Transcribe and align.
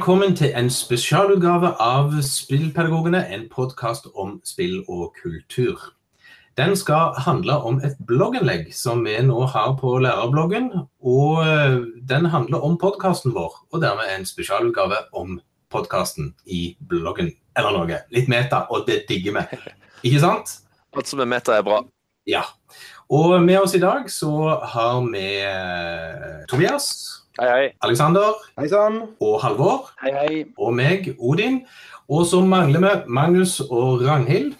Velkommen 0.00 0.36
til 0.36 0.52
en 0.56 0.70
spesialutgave 0.70 1.68
av 1.82 2.12
Spillpedagogene, 2.22 3.20
en 3.34 3.48
podkast 3.52 4.06
om 4.14 4.40
spill 4.44 4.84
og 4.88 5.14
kultur. 5.22 5.99
Den 6.60 6.74
skal 6.76 7.14
handle 7.24 7.54
om 7.64 7.78
et 7.80 7.94
blogginnlegg 8.04 8.66
som 8.76 8.98
vi 9.06 9.14
nå 9.24 9.46
har 9.48 9.78
på 9.80 9.94
lærerbloggen. 10.04 10.66
Og 11.00 11.38
eh, 11.40 11.78
den 12.10 12.26
handler 12.28 12.66
om 12.66 12.74
podkasten 12.76 13.32
vår, 13.32 13.54
og 13.72 13.80
dermed 13.80 14.10
en 14.12 14.26
spesialutgave 14.28 14.98
om 15.16 15.38
podkasten 15.72 16.34
i 16.44 16.74
bloggen. 16.90 17.30
Eller 17.56 17.78
noe. 17.78 18.02
Litt 18.12 18.28
meta, 18.28 18.66
og 18.68 18.84
det 18.90 19.06
digger 19.08 19.38
vi. 19.38 19.62
Ikke 20.10 20.20
sant? 20.20 20.52
Alt 20.92 21.08
som 21.08 21.24
er 21.24 21.32
meta, 21.32 21.56
er 21.56 21.64
bra. 21.64 21.80
Ja. 22.28 22.44
Og 23.08 23.38
med 23.40 23.62
oss 23.62 23.78
i 23.78 23.80
dag 23.80 24.12
så 24.12 24.60
har 24.60 25.00
vi 25.08 25.26
eh, 25.40 26.40
Tobias. 26.50 26.90
Hei, 27.40 27.48
hei. 27.48 27.66
Alexander 27.80 28.36
Hei 28.60 28.68
sann. 28.68 29.06
og 29.16 29.40
Halvor. 29.40 29.94
Hei, 30.04 30.12
hei. 30.12 30.40
Og 30.60 30.76
meg, 30.76 31.14
Odin. 31.16 31.62
Og 32.10 32.28
så 32.28 32.44
mangler 32.44 32.84
vi 32.84 32.96
Magnus 33.08 33.62
og 33.64 34.04
Ragnhild. 34.04 34.58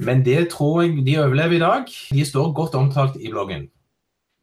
Men 0.00 0.24
det 0.24 0.48
tror 0.54 0.82
jeg 0.82 1.04
de 1.04 1.18
overlever 1.20 1.58
i 1.58 1.62
dag. 1.62 1.92
De 2.10 2.24
står 2.24 2.52
godt 2.56 2.74
omtalt 2.78 3.18
i 3.20 3.30
bloggen. 3.32 3.68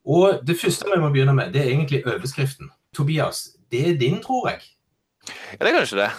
Og 0.08 0.40
det 0.48 0.56
første 0.62 0.88
vi 0.88 1.02
må 1.02 1.10
begynne 1.12 1.36
med, 1.36 1.52
det 1.54 1.64
er 1.64 1.74
egentlig 1.74 2.04
overskriften. 2.08 2.70
Tobias, 2.96 3.48
det 3.72 3.84
er 3.90 4.00
din, 4.00 4.22
tror 4.24 4.52
jeg. 4.52 4.62
Ja, 5.28 5.66
det 5.66 5.72
er 5.72 5.80
kanskje 5.80 6.04
det. 6.06 6.12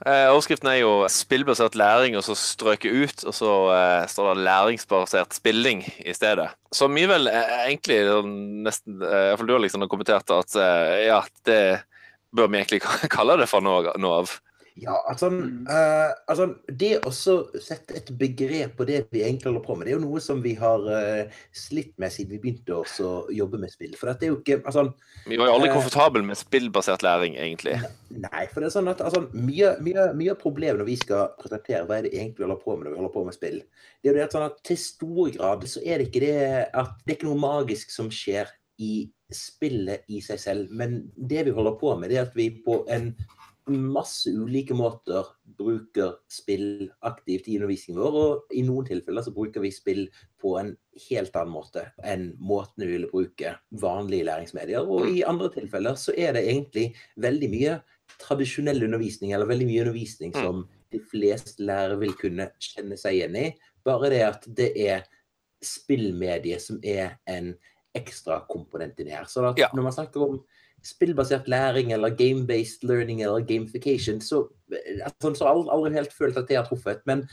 Eh, 0.00 0.30
overskriften 0.32 0.68
er 0.68 0.78
jo 0.80 1.06
'spillbasert 1.06 1.76
læring', 1.76 2.16
og 2.16 2.24
så 2.24 2.34
strøket 2.34 2.92
ut. 3.02 3.24
Og 3.24 3.34
så 3.34 3.52
eh, 3.76 4.08
står 4.08 4.34
det 4.34 4.44
'læringsbasert 4.44 5.36
spilling' 5.36 5.84
i 6.06 6.12
stedet. 6.12 6.48
Så 6.72 6.88
mye 6.88 7.08
vel 7.08 7.28
eh, 7.28 7.68
egentlig 7.68 8.00
sånn 8.08 8.64
nesten 8.64 9.02
eh, 9.02 9.28
Iallfall 9.28 9.46
du 9.46 9.54
har 9.54 9.88
kommentert 9.92 10.30
at 10.30 10.56
eh, 10.56 11.06
ja, 11.06 11.20
det 11.44 11.84
bør 12.32 12.48
vi 12.48 12.58
egentlig 12.58 12.80
kalle 13.16 13.36
det 13.36 13.48
for 13.48 13.60
noe, 13.60 13.92
noe 13.98 14.22
av. 14.24 14.40
Ja, 14.78 14.94
altså, 15.08 15.30
Mm. 15.30 15.66
uh, 15.66 16.12
altså 16.28 16.54
Det 16.68 17.00
å 17.06 17.10
sette 17.10 17.96
et 17.96 18.10
begrep 18.18 18.76
på 18.76 18.86
det 18.86 19.06
vi 19.10 19.22
egentlig 19.22 19.50
holder 19.50 19.64
på 19.64 19.74
med, 19.74 19.86
det 19.86 19.92
er 19.92 19.98
jo 19.98 20.04
noe 20.06 20.20
som 20.20 20.42
vi 20.42 20.54
har 20.54 20.80
uh, 20.86 21.30
slitt 21.52 21.92
med 21.98 22.12
siden 22.12 22.30
vi 22.30 22.38
begynte 22.38 22.74
også 22.74 23.04
å 23.08 23.24
jobbe 23.34 23.58
med 23.58 23.72
spill. 23.72 23.96
For 23.98 24.10
dette 24.10 24.26
er 24.26 24.32
jo 24.32 24.38
ikke 24.40 24.60
altså, 24.64 24.92
Vi 25.26 25.38
var 25.40 25.50
jo 25.50 25.56
aldri 25.58 25.70
uh, 25.70 25.74
komfortable 25.74 26.22
med 26.26 26.38
spillbasert 26.38 27.02
læring, 27.02 27.36
egentlig. 27.36 27.76
Nei, 28.10 28.46
for 28.52 28.60
det 28.60 28.70
er 28.70 28.76
sånn 28.78 28.90
at 28.92 29.02
altså, 29.04 29.26
mye, 29.34 29.74
mye, 29.82 30.10
mye 30.16 30.34
av 30.34 30.40
problemet 30.40 30.80
når 30.80 30.90
vi 30.90 30.98
skal 31.02 31.34
presentere 31.40 31.84
hva 31.86 31.98
er 31.98 32.08
det 32.08 32.14
egentlig 32.14 32.40
vi 32.40 32.48
holder 32.48 32.64
på 32.64 32.76
med 32.76 32.86
når 32.86 32.94
vi 32.94 33.00
holder 33.02 33.14
på 33.14 33.26
med 33.26 33.36
spill, 33.36 33.60
det 34.00 34.08
er 34.08 34.12
jo 34.12 34.16
det 34.18 34.26
at, 34.28 34.34
sånn 34.36 34.48
at 34.48 34.62
til 34.66 34.80
stor 34.80 35.34
grad 35.36 35.66
så 35.68 35.82
er 35.84 36.00
det 36.00 36.08
ikke 36.08 36.24
det 36.24 36.36
at 36.70 36.96
det 37.04 37.14
er 37.14 37.18
ikke 37.18 37.30
noe 37.30 37.42
magisk 37.42 37.92
som 37.92 38.10
skjer 38.12 38.48
i 38.80 38.94
spillet 39.30 40.08
i 40.10 40.22
seg 40.24 40.40
selv, 40.42 40.70
men 40.74 41.02
det 41.14 41.44
vi 41.46 41.54
holder 41.54 41.76
på 41.78 41.92
med, 41.98 42.10
det 42.10 42.18
er 42.18 42.26
at 42.26 42.36
vi 42.38 42.48
på 42.64 42.80
en 42.90 43.12
masse 43.68 44.30
ulike 44.32 44.74
måter 44.74 45.26
bruker 45.58 46.16
spill 46.32 46.90
aktivt 47.06 47.48
i 47.48 47.58
undervisningen 47.58 48.00
vår, 48.00 48.16
og 48.20 48.54
i 48.56 48.62
noen 48.66 48.86
tilfeller 48.88 49.22
så 49.26 49.32
bruker 49.34 49.60
vi 49.60 49.70
spill 49.74 50.06
på 50.40 50.56
en 50.60 50.72
helt 51.08 51.36
annen 51.36 51.52
måte 51.54 51.84
enn 52.02 52.30
måten 52.40 52.84
vi 52.86 52.92
ville 52.96 53.10
bruke 53.12 53.52
vanlige 53.82 54.26
læringsmedier. 54.26 54.82
Og 54.86 55.08
i 55.12 55.22
andre 55.28 55.50
tilfeller 55.54 55.94
så 56.00 56.14
er 56.16 56.32
det 56.34 56.46
egentlig 56.48 56.94
veldig 57.20 57.50
mye 57.52 57.78
tradisjonell 58.20 58.82
undervisning, 58.88 59.32
eller 59.32 59.46
veldig 59.46 59.66
mye 59.68 59.82
undervisning 59.84 60.32
Mm. 60.34 60.42
som 60.42 60.68
de 60.90 60.98
fleste 60.98 61.62
lærere 61.62 61.98
vil 62.00 62.12
kunne 62.18 62.50
kjenne 62.58 62.96
seg 62.98 63.14
igjen 63.20 63.36
i. 63.36 63.54
Bare 63.84 64.10
det 64.10 64.22
at 64.26 64.44
det 64.56 64.72
er 64.76 65.04
spillmediet 65.62 66.60
som 66.60 66.80
er 66.82 67.18
en 67.26 67.54
ekstra 67.94 68.40
komponent 68.50 68.98
inni 69.00 69.10
her. 69.14 69.24
Så 69.24 69.44
at 69.50 69.58
Ja. 69.58 69.68
når 69.74 69.82
man 69.82 69.92
snakker 69.92 70.20
om 70.22 70.44
spillbasert 70.82 71.48
læring 71.48 71.92
eller 71.92 72.10
game-based 72.10 72.82
learning 72.82 73.22
eller 73.22 73.40
gamification, 73.40 74.20
så, 74.20 74.46
altså, 75.02 75.34
så 75.34 75.44
har 75.44 75.56
jeg 75.56 75.68
aldri 75.72 75.92
helt 75.92 76.12
følt 76.12 76.36
at 76.36 76.48
det 76.48 76.56
har 76.56 76.64
truffet. 76.64 77.00
Men 77.06 77.28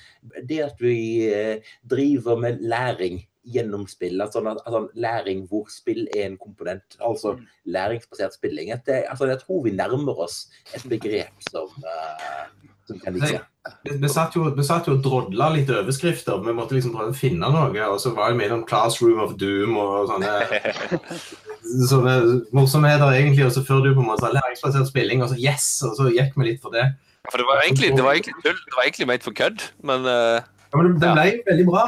det 0.50 0.60
at 0.60 0.76
vi 0.80 1.28
eh, 1.34 1.58
driver 1.90 2.40
med 2.40 2.60
læring 2.60 3.22
gjennom 3.48 3.88
spill, 3.88 4.22
altså, 4.22 4.40
altså 4.66 4.88
læring 4.94 5.48
hvor 5.48 5.68
spill 5.72 6.08
er 6.18 6.26
en 6.26 6.38
komponent, 6.38 6.98
altså 7.00 7.34
Mm. 7.34 7.46
læringsbasert 7.66 8.34
spilling, 8.34 8.72
at 8.72 8.82
det, 8.86 9.04
altså, 9.08 9.26
jeg 9.26 9.40
tror 9.40 9.64
vi 9.64 9.72
nærmer 9.72 10.20
oss 10.20 10.50
et 10.76 10.84
begrep 10.90 11.34
som, 11.52 11.70
uh, 11.78 12.70
som 12.88 13.00
kan 13.00 13.14
vise. 13.14 13.40
Vi, 13.88 14.10
satt 14.12 14.36
jo, 14.36 14.48
vi 14.56 14.64
satt 14.66 14.88
jo 14.90 14.96
og 14.98 15.04
drodla 15.06 15.50
litt 15.54 15.70
overskrifter. 15.74 16.40
Vi 16.46 16.56
måtte 16.56 16.78
liksom 16.78 16.94
prøve 16.96 17.14
å 17.14 17.18
finne 17.18 17.50
noe. 17.54 17.72
Og 17.88 18.00
så 18.04 18.14
var 18.18 18.32
det 18.34 18.40
mellom 18.42 18.62
om 18.62 18.68
Classroom 18.70 19.20
of 19.24 19.36
Doom 19.40 19.78
og 19.82 20.12
sånne, 20.12 20.62
sånne 21.92 22.16
morsomheter, 22.56 23.10
egentlig. 23.16 23.48
Og 23.48 23.56
så 23.56 23.66
før 23.68 23.84
du 23.86 23.92
på 23.94 24.04
en 24.04 24.10
måte 24.12 24.26
sa 24.26 24.34
læringsbasert 24.36 24.92
spilling, 24.92 25.24
og 25.24 25.34
så 25.34 25.40
yes! 25.42 25.68
Og 25.88 25.98
så 26.00 26.12
gikk 26.14 26.38
vi 26.38 26.52
litt 26.52 26.64
for 26.64 26.76
det. 26.76 26.90
For 27.32 27.42
det 27.42 27.48
var 27.50 27.66
egentlig, 27.66 27.92
det 27.98 28.06
var 28.06 28.16
egentlig 28.16 28.38
tull. 28.44 28.56
Det 28.56 28.78
var 28.78 28.88
egentlig 28.88 29.10
ment 29.10 29.26
for 29.26 29.36
kødd, 29.36 29.68
men 29.84 30.08
uh, 30.08 30.38
Ja, 30.40 30.80
men 30.80 30.94
det, 30.94 31.02
ble 31.02 31.28
Ja. 31.28 31.36
veldig 31.50 31.68
bra. 31.68 31.84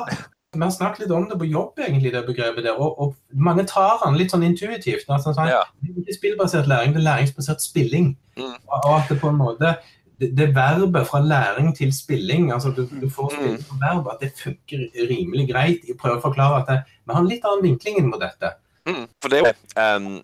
Vi 0.56 0.64
har 0.64 0.72
snakket 0.74 1.04
litt 1.04 1.12
om 1.14 1.28
det 1.30 1.38
på 1.38 1.46
jobb, 1.46 1.78
egentlig, 1.78 2.12
det 2.16 2.24
begrepet 2.26 2.66
der. 2.66 2.80
Og, 2.82 2.98
og 3.00 3.16
mange 3.32 3.68
tar 3.70 4.00
den 4.02 4.18
litt 4.18 4.34
sånn 4.34 4.44
intuitivt. 4.48 5.06
Altså, 5.08 5.36
sånn, 5.38 5.52
Ja. 5.52 5.62
Det 5.84 5.94
er 5.94 6.02
ikke 6.02 6.18
spillbasert 6.18 6.68
læring, 6.68 6.96
det 6.96 7.04
er 7.04 7.08
læringsbasert 7.12 7.62
spilling. 7.62 8.16
Mm. 8.40 8.56
Og, 8.56 8.78
og 8.80 8.94
at 8.98 9.12
det 9.14 9.20
på 9.22 9.30
en 9.30 9.38
måte 9.38 9.76
det, 10.20 10.30
det 10.38 10.48
verbet 10.56 11.08
fra 11.08 11.22
læring 11.24 11.72
til 11.76 11.92
spilling, 11.96 12.52
altså 12.52 12.72
du, 12.76 12.84
du 13.02 13.10
får 13.10 13.32
spilt 13.36 13.62
på 13.64 13.76
som 13.76 13.84
verb, 13.84 14.10
at 14.12 14.24
det 14.24 14.32
funker 14.44 14.88
rimelig 15.10 15.48
greit. 15.52 15.86
Jeg 15.88 15.98
prøver 16.00 16.20
å 16.20 16.26
forklare 16.26 16.60
at 16.62 16.72
det, 16.72 16.80
vi 17.06 17.16
har 17.16 17.24
en 17.24 17.30
litt 17.30 17.48
annen 17.48 17.64
vinkling 17.64 18.02
inn 18.02 18.10
mot 18.12 18.20
dette. 18.22 18.52
mm, 18.90 19.06
For 19.24 19.32
det 19.32 19.40
er 19.40 19.48
jo 19.48 19.54
um, 19.80 20.20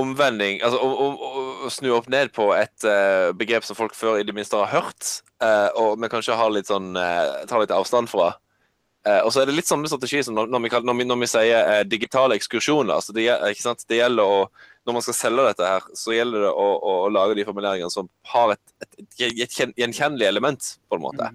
omvending 0.00 0.58
Altså 0.66 0.80
å, 0.82 0.88
å, 0.90 1.42
å 1.66 1.70
snu 1.70 1.92
opp 1.94 2.08
ned 2.10 2.32
på 2.34 2.48
et 2.56 2.86
uh, 2.88 3.30
begrep 3.36 3.64
som 3.64 3.78
folk 3.78 3.94
før 3.96 4.18
i 4.20 4.26
det 4.26 4.34
minste 4.36 4.60
har 4.60 4.72
hørt, 4.72 5.12
uh, 5.44 5.70
og 5.80 6.00
vi 6.02 6.10
kanskje 6.12 6.36
har 6.36 6.52
litt 6.52 6.68
sånn 6.68 6.92
uh, 6.98 7.44
tar 7.48 7.64
litt 7.64 7.74
avstand 7.74 8.12
fra. 8.12 8.34
Og 9.04 9.28
så 9.34 9.42
er 9.42 9.50
det 9.50 9.52
litt 9.52 9.68
samme 9.68 9.84
strategi 9.84 10.22
som 10.24 10.32
når, 10.32 10.46
når, 10.48 10.62
vi, 10.64 10.68
når, 10.80 10.94
vi, 10.96 11.04
når 11.04 11.18
vi 11.20 11.26
sier 11.28 11.82
digitale 11.84 12.38
ekskursjoner. 12.38 12.94
Altså 12.94 13.12
det, 13.12 13.26
det 13.84 13.98
gjelder 13.98 14.24
å 14.24 14.38
Når 14.84 14.98
man 14.98 15.04
skal 15.06 15.16
selge 15.16 15.48
dette 15.48 15.68
her, 15.68 15.88
så 15.96 16.12
gjelder 16.12 16.46
det 16.46 16.52
å, 16.52 16.68
å, 16.76 16.94
å 17.06 17.10
lage 17.12 17.38
de 17.38 17.46
formuleringene 17.48 17.92
som 17.92 18.10
har 18.34 18.52
et, 18.52 18.62
et, 18.84 18.94
et, 19.00 19.34
et 19.40 19.80
gjenkjennelig 19.80 20.28
element, 20.28 20.74
på 20.88 20.98
en 20.98 21.04
måte. 21.06 21.30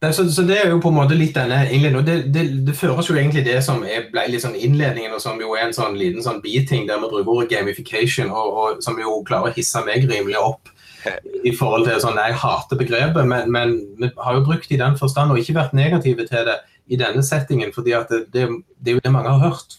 Det, 0.00 0.12
så, 0.12 0.26
så 0.28 0.42
det 0.44 0.58
er 0.60 0.70
jo 0.70 0.80
på 0.84 0.90
en 0.92 0.98
måte 0.98 1.16
litt 1.16 1.32
denne 1.36 1.62
innledningen, 1.70 2.02
og 2.02 2.08
det, 2.08 2.16
det, 2.32 2.42
det 2.66 2.74
føres 2.76 3.08
jo 3.08 3.16
egentlig 3.16 3.46
det 3.46 3.62
som 3.64 3.80
er, 3.84 4.10
ble 4.12 4.26
litt 4.28 4.44
sånn 4.44 4.58
innledningen, 4.58 5.14
og 5.16 5.22
som 5.24 5.40
jo 5.40 5.54
er 5.56 5.70
en 5.70 5.76
sånn 5.76 5.96
liten 5.96 6.24
sånn 6.24 6.42
biting 6.44 6.84
der 6.88 7.00
vi 7.00 7.08
bruker 7.08 7.32
ordet 7.32 7.54
gamification, 7.54 8.28
og, 8.28 8.50
og 8.60 8.82
som 8.84 9.00
jo 9.00 9.22
klarer 9.28 9.48
å 9.48 9.56
hisse 9.56 9.80
meg 9.86 10.04
rimelig 10.04 10.36
opp 10.42 10.68
i 11.48 11.54
forhold 11.56 11.88
til 11.88 12.02
sånn, 12.02 12.20
Jeg 12.20 12.36
hater 12.42 12.80
begrepet, 12.80 13.24
men, 13.24 13.48
men 13.52 13.74
vi 13.96 14.12
har 14.20 14.36
jo 14.36 14.44
brukt 14.44 14.68
det 14.68 14.76
i 14.76 14.82
den 14.84 15.00
forstand 15.00 15.32
og 15.32 15.40
ikke 15.40 15.56
vært 15.62 15.76
negative 15.76 16.28
til 16.28 16.44
det 16.50 16.60
i 16.92 17.00
denne 17.00 17.24
settingen, 17.24 17.72
fordi 17.72 17.96
det, 18.10 18.20
det, 18.34 18.46
det 18.76 18.92
er 18.92 18.98
jo 18.98 19.04
det 19.04 19.14
mange 19.14 19.32
har 19.32 19.48
hørt. 19.48 19.78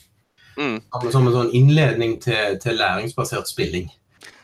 Mm. 0.57 0.81
Som, 1.01 1.11
som 1.11 1.27
en 1.29 1.35
sånn 1.35 1.53
innledning 1.55 2.17
til, 2.23 2.57
til 2.61 2.79
læringsbasert 2.79 3.49
spilling. 3.49 3.91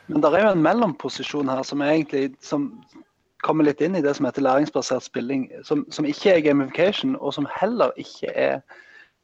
Men 0.08 0.22
det 0.22 0.30
er 0.34 0.46
jo 0.46 0.54
en 0.54 0.64
mellomposisjon 0.66 1.50
her 1.50 1.64
som 1.66 1.82
egentlig 1.82 2.34
som 2.44 2.70
kommer 3.44 3.68
litt 3.68 3.82
inn 3.84 3.98
i 3.98 4.04
det 4.04 4.14
som 4.16 4.28
heter 4.28 4.46
læringsbasert 4.46 5.04
spilling, 5.04 5.48
som, 5.68 5.84
som 5.92 6.08
ikke 6.08 6.36
er 6.36 6.44
gamification, 6.46 7.18
og 7.20 7.36
som 7.36 7.48
heller 7.60 7.92
ikke 8.00 8.32
er 8.32 8.60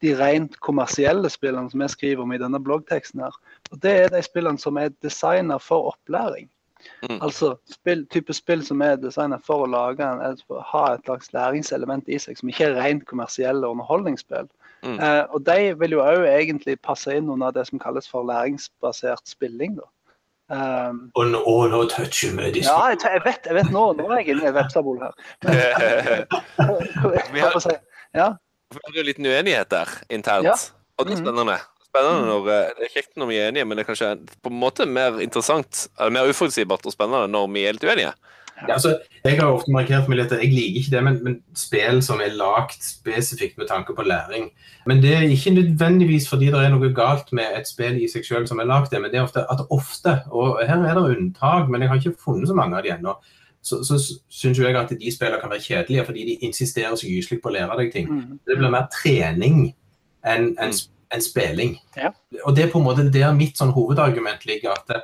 de 0.04 0.14
rent 0.16 0.56
kommersielle 0.64 1.30
spillene 1.32 1.72
som 1.72 1.84
jeg 1.84 1.94
skriver 1.96 2.24
om 2.24 2.34
i 2.36 2.40
denne 2.40 2.60
bloggteksten. 2.64 3.24
her. 3.24 3.36
Og 3.72 3.82
Det 3.84 3.92
er 3.92 4.14
de 4.14 4.22
spillene 4.24 4.60
som 4.60 4.78
er 4.78 4.96
designa 5.04 5.60
for 5.60 5.92
opplæring. 5.94 6.50
Mm. 7.04 7.20
Altså 7.22 7.56
spill, 7.72 8.06
type 8.08 8.34
spill 8.34 8.64
som 8.66 8.82
er 8.82 9.00
designa 9.00 9.40
for 9.44 9.66
å 9.66 9.72
lage 9.72 10.04
en, 10.04 10.40
ha 10.72 10.84
et 10.94 11.04
slags 11.04 11.34
læringselement 11.36 12.08
i 12.08 12.20
seg, 12.20 12.40
som 12.40 12.52
ikke 12.52 12.70
er 12.70 12.80
rent 12.80 13.06
kommersielle 13.08 13.68
underholdningsspill. 13.68 14.48
Mm. 14.84 15.00
Eh, 15.04 15.24
og 15.34 15.44
de 15.46 15.76
vil 15.80 15.92
jo 15.92 16.00
òg 16.04 16.26
egentlig 16.30 16.78
passe 16.82 17.12
inn 17.16 17.30
under 17.30 17.52
det 17.52 17.66
som 17.68 17.80
kalles 17.80 18.08
for 18.08 18.24
læringsbasert 18.24 19.28
spilling. 19.28 19.76
da. 19.80 19.88
Um, 20.50 21.12
Og 21.16 21.28
nå, 21.30 21.44
nå 21.70 21.84
toucher 21.92 22.32
vi 22.34 22.52
disse. 22.56 22.72
ja, 22.72 22.88
jeg, 22.90 22.98
jeg, 23.04 23.22
vet, 23.26 23.46
jeg 23.46 23.54
vet 23.60 23.70
nå, 23.72 23.84
nå 23.94 24.08
er 24.10 24.24
jeg 24.24 24.30
inne 24.34 24.48
i 24.50 24.54
vepsebol 24.56 24.98
her. 25.04 25.14
Vi 27.34 27.40
har- 27.40 27.60
si? 27.62 27.76
Ja, 28.14 28.32
Vi 28.74 28.80
jo 28.96 29.00
en 29.00 29.06
liten 29.06 29.26
uenighet 29.26 29.70
der 29.70 29.90
internt, 30.10 30.46
Ja. 30.46 30.54
og 30.98 31.06
det 31.06 31.14
er 31.14 31.18
Mhm. 31.18 31.26
spennende. 31.26 31.58
Spennende 31.86 32.26
når, 32.28 32.50
eh, 32.50 32.70
Det 32.78 32.84
er 32.86 32.94
kjekt 33.02 33.16
når 33.18 33.26
vi 33.28 33.38
er 33.38 33.48
enige, 33.52 33.66
men 33.66 33.78
det 33.78 33.88
er 33.88 33.94
kanskje 33.94 34.28
på 34.44 34.50
en 34.52 34.60
måte 34.60 34.86
mer 34.88 35.20
interessant, 35.20 35.88
eller 36.00 36.10
mer 36.12 36.30
uforutsigbart 36.30 36.86
og 36.86 36.92
spennende 36.94 37.28
når 37.30 37.48
vi 37.54 37.66
er 37.66 37.72
litt 37.74 37.84
uenige. 37.84 38.14
Ja, 38.68 38.74
altså, 38.76 38.98
jeg 39.24 39.38
har 39.40 39.54
ofte 39.54 39.72
markert 39.72 40.10
meg 40.12 40.20
litt 40.20 40.34
at 40.36 40.42
jeg 40.44 40.52
liker 40.52 40.80
ikke 40.82 40.94
det, 40.94 41.02
men, 41.06 41.18
men 41.24 41.36
spill 41.58 42.02
som 42.04 42.22
er 42.24 42.36
lagd 42.36 42.82
spesifikt 42.84 43.60
med 43.60 43.70
tanke 43.72 43.96
på 43.96 44.04
læring. 44.04 44.50
Men 44.90 45.02
det 45.04 45.14
er 45.16 45.28
ikke 45.32 45.54
nødvendigvis 45.56 46.28
fordi 46.30 46.52
det 46.52 46.62
er 46.64 46.74
noe 46.74 46.92
galt 46.96 47.32
med 47.36 47.56
et 47.56 47.70
spill 47.70 48.00
i 48.02 48.10
seg 48.12 48.28
selv 48.28 48.50
som 48.50 48.60
er 48.60 48.70
lagd 48.70 48.92
det, 48.92 49.02
men 49.02 49.12
det 49.14 49.22
er 49.22 49.28
ofte 49.28 49.46
at 49.48 49.66
ofte, 49.70 50.16
og 50.32 50.60
her 50.66 50.84
er 50.84 50.98
det 50.98 51.18
unntak, 51.18 51.70
men 51.70 51.82
jeg 51.82 51.92
har 51.92 52.02
ikke 52.02 52.24
funnet 52.26 52.52
så 52.52 52.58
mange 52.58 52.78
av 52.78 52.84
de 52.84 52.94
ennå, 52.96 53.16
så, 53.62 53.82
så 53.84 54.00
syns 54.32 54.60
jeg 54.60 54.76
at 54.76 54.92
de 54.92 55.12
spillene 55.12 55.42
kan 55.42 55.52
være 55.52 55.66
kjedelige 55.66 56.06
fordi 56.08 56.26
de 56.30 56.38
insisterer 56.48 56.96
så 56.96 57.08
gyselig 57.08 57.42
på 57.44 57.52
å 57.52 57.56
lære 57.58 57.76
deg 57.82 57.92
ting. 57.96 58.08
Mm. 58.12 58.38
Det 58.48 58.56
blir 58.60 58.72
mer 58.72 58.88
trening 58.94 59.70
enn 60.28 60.54
en, 60.60 60.76
en 61.16 61.24
spilling. 61.24 61.76
Ja. 62.00 62.14
Og 62.46 62.56
det 62.56 62.66
er 62.66 62.72
på 62.72 62.80
en 62.80 62.88
måte 62.88 63.08
der 63.12 63.36
mitt 63.36 63.60
sånn 63.60 63.76
hovedargument 63.76 64.48
ligger. 64.48 64.80
at 64.80 65.04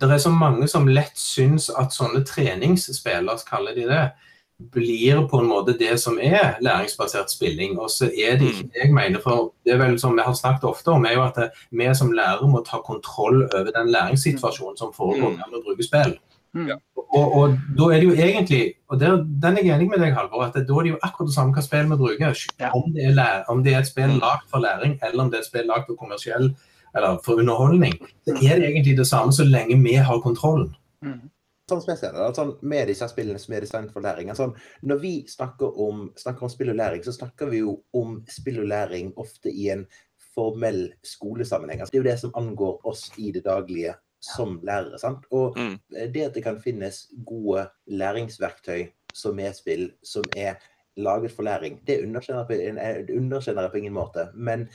det, 0.00 0.10
er 0.10 0.18
så 0.18 0.30
mange 0.30 0.68
som 0.68 0.88
lett 0.88 1.16
syns 1.18 1.70
at 1.70 1.92
sånne 1.96 2.24
treningsspillere, 2.28 3.38
kaller 3.48 3.74
de 3.76 3.86
det, 3.88 4.04
blir 4.72 5.18
på 5.28 5.38
en 5.42 5.48
måte 5.50 5.74
det 5.76 5.98
som 6.00 6.16
er 6.22 6.56
læringsbasert 6.64 7.28
spilling. 7.30 7.74
Og 7.78 7.90
så 7.92 8.06
er 8.08 8.38
det 8.40 8.46
ikke 8.54 8.68
det 8.72 8.84
jeg 8.86 8.92
mener. 8.96 9.20
For 9.20 9.50
det 9.64 9.74
er 9.74 9.82
vel 9.82 9.98
som 10.00 10.16
vi 10.16 10.24
har 10.24 10.32
snakket 10.38 10.64
ofte 10.64 10.94
om, 10.94 11.04
er 11.04 11.12
jo 11.18 11.24
at 11.26 11.40
vi 11.70 11.88
som 11.94 12.12
lærere 12.16 12.48
må 12.48 12.62
ta 12.64 12.80
kontroll 12.86 13.42
over 13.44 13.68
den 13.74 13.90
læringssituasjonen 13.92 14.78
som 14.80 14.92
foregår 14.96 15.34
Mm. 15.34 15.36
når 15.42 15.52
vi 15.58 15.62
bruker 15.66 15.84
spill. 15.84 16.14
Mm. 16.56 16.68
Ja. 16.68 16.76
Og, 16.96 17.34
og 17.36 17.58
da 17.78 17.84
er 17.92 18.00
det 18.00 18.04
jo 18.08 18.14
egentlig, 18.16 18.62
og 18.88 19.00
der, 19.00 19.16
den 19.42 19.58
er 19.58 19.62
jeg 19.62 19.76
enig 19.76 19.88
med 19.90 19.98
deg, 20.00 20.14
Halvor, 20.16 20.42
at 20.46 20.54
det, 20.56 20.64
da 20.68 20.74
er 20.74 20.82
det 20.82 20.90
jo 20.94 20.98
akkurat 21.02 21.28
det 21.28 21.34
samme 21.36 21.52
hva 21.54 21.62
spill 21.62 21.90
vi 21.92 21.96
bruker. 22.00 22.40
Om, 22.74 22.88
det 22.94 23.04
er 23.04 23.12
lær, 23.14 23.44
om 23.52 23.60
det 23.64 23.74
er 23.74 23.78
et 23.84 23.86
spill 23.92 24.08
Mm. 24.16 24.18
lagd 24.24 24.48
for 24.50 24.58
læring, 24.64 24.98
eller 25.02 25.22
om 25.24 25.30
det 25.30 25.36
er 25.38 25.44
et 25.44 25.50
spill 25.52 25.66
lagd 25.68 25.84
for 25.86 26.00
kommersiell 26.00 26.54
eller 26.96 27.18
for 27.24 27.40
underholdning, 27.40 27.94
så 28.24 28.34
er 28.36 28.58
det 28.60 28.68
egentlig 28.70 28.96
det 28.98 29.06
samme 29.06 29.32
så 29.32 29.44
lenge 29.44 29.76
vi 29.84 29.94
har 29.94 30.20
kontrollen. 30.24 30.74
Mm. 31.04 31.30
sånn 31.68 31.80
som 31.82 31.90
jeg 31.90 31.98
ser 31.98 32.12
det, 32.14 32.34
sånn, 32.36 32.52
med 32.62 32.86
disse 32.86 33.08
spillene 33.10 33.38
som 33.42 33.54
er 33.54 33.64
designet 33.64 33.92
for 33.92 34.00
læring 34.00 34.30
sånn, 34.38 34.54
Når 34.82 34.98
vi 35.02 35.26
snakker 35.28 35.78
om, 35.82 36.12
snakker 36.16 36.46
om 36.46 36.48
spill 36.48 36.70
og 36.70 36.76
læring, 36.76 37.02
så 37.02 37.12
snakker 37.12 37.50
vi 37.50 37.58
jo 37.58 37.82
om 37.92 38.20
spill 38.30 38.60
og 38.60 38.68
læring 38.70 39.12
ofte 39.16 39.50
i 39.50 39.68
en 39.70 39.86
formell 40.34 40.92
skolesammenheng. 41.02 41.80
Altså, 41.80 41.92
det 41.92 41.98
er 41.98 42.04
jo 42.04 42.10
det 42.10 42.20
som 42.20 42.32
angår 42.36 42.86
oss 42.86 43.10
i 43.18 43.32
det 43.32 43.44
daglige 43.44 43.94
som 44.20 44.60
lærere. 44.62 44.98
sant? 44.98 45.26
Og 45.32 45.56
Mm. 45.56 45.78
det 46.12 46.22
at 46.22 46.34
det 46.34 46.44
kan 46.44 46.60
finnes 46.60 47.08
gode 47.26 47.68
læringsverktøy 47.86 48.88
som 49.12 49.38
er 49.38 49.52
spill, 49.52 49.90
som 50.04 50.22
er 50.36 50.54
laget 50.96 51.32
for 51.32 51.42
læring, 51.42 51.80
det 51.86 52.02
underkjenner 52.02 52.46
jeg 52.46 52.46
på, 52.46 53.06
det 53.06 53.16
underkjenner 53.16 53.62
jeg 53.62 53.70
på 53.70 53.78
ingen 53.78 53.92
måte. 53.92 54.30
Men 54.34 54.68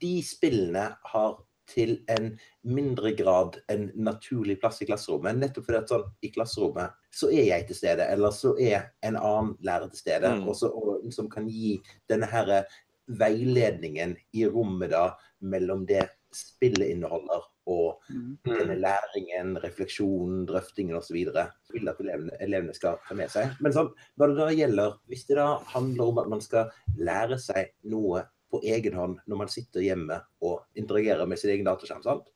de 0.00 0.22
spillene 0.22 0.96
har 1.04 1.43
til 1.66 1.96
en 2.12 2.38
mindre 2.62 3.12
grad 3.16 3.56
en 3.72 3.90
naturlig 3.96 4.58
plass 4.60 4.82
i 4.82 4.88
klasserommet. 4.88 5.38
Nettopp 5.40 5.64
fordi 5.68 5.78
at 5.80 5.92
sånn, 5.92 6.04
i 6.22 6.30
klasserommet 6.34 6.92
så 7.14 7.30
er 7.32 7.46
jeg 7.48 7.66
til 7.68 7.78
stede, 7.78 8.08
eller 8.12 8.34
så 8.36 8.54
er 8.60 8.90
en 9.02 9.16
annen 9.16 9.54
lærer 9.64 9.88
til 9.90 9.98
stede, 10.04 10.34
Mm. 10.34 10.48
Også, 10.48 10.68
og, 10.68 11.06
som 11.12 11.30
kan 11.30 11.48
gi 11.48 11.78
denne 12.08 12.26
her 12.26 12.64
veiledningen 13.08 14.16
i 14.32 14.46
rommet 14.48 14.90
da 14.90 15.08
mellom 15.40 15.84
det 15.86 16.06
spillet 16.34 16.88
inneholder 16.90 17.42
og 17.66 18.00
Mm. 18.10 18.38
denne 18.44 18.76
læringen, 18.76 19.56
refleksjonen, 19.62 20.46
drøftingen 20.46 20.96
osv. 20.96 21.14
vil 21.14 21.88
at 21.88 22.00
elevene, 22.00 22.30
elevene 22.40 22.74
skal 22.74 22.98
ta 23.08 23.14
med 23.14 23.30
seg. 23.30 23.56
Men 23.60 23.72
sånn, 23.72 23.92
når 24.18 24.28
det 24.28 24.36
da 24.36 24.48
gjelder, 24.52 24.98
hvis 25.08 25.26
det 25.26 25.36
da 25.36 25.58
handler 25.72 26.04
om 26.04 26.18
at 26.18 26.28
man 26.28 26.40
skal 26.40 26.70
lære 26.98 27.38
seg 27.38 27.70
noe 27.84 28.26
på 28.54 28.62
egen 28.64 28.94
hånd 28.96 29.18
når 29.26 29.42
man 29.42 29.50
sitter 29.52 29.84
hjemme 29.84 30.20
og 30.44 30.62
interagerer 30.78 31.26
med 31.28 31.40
sin 31.40 31.52
egen 31.54 31.68
dataskjerm, 31.68 32.06
sant? 32.06 32.30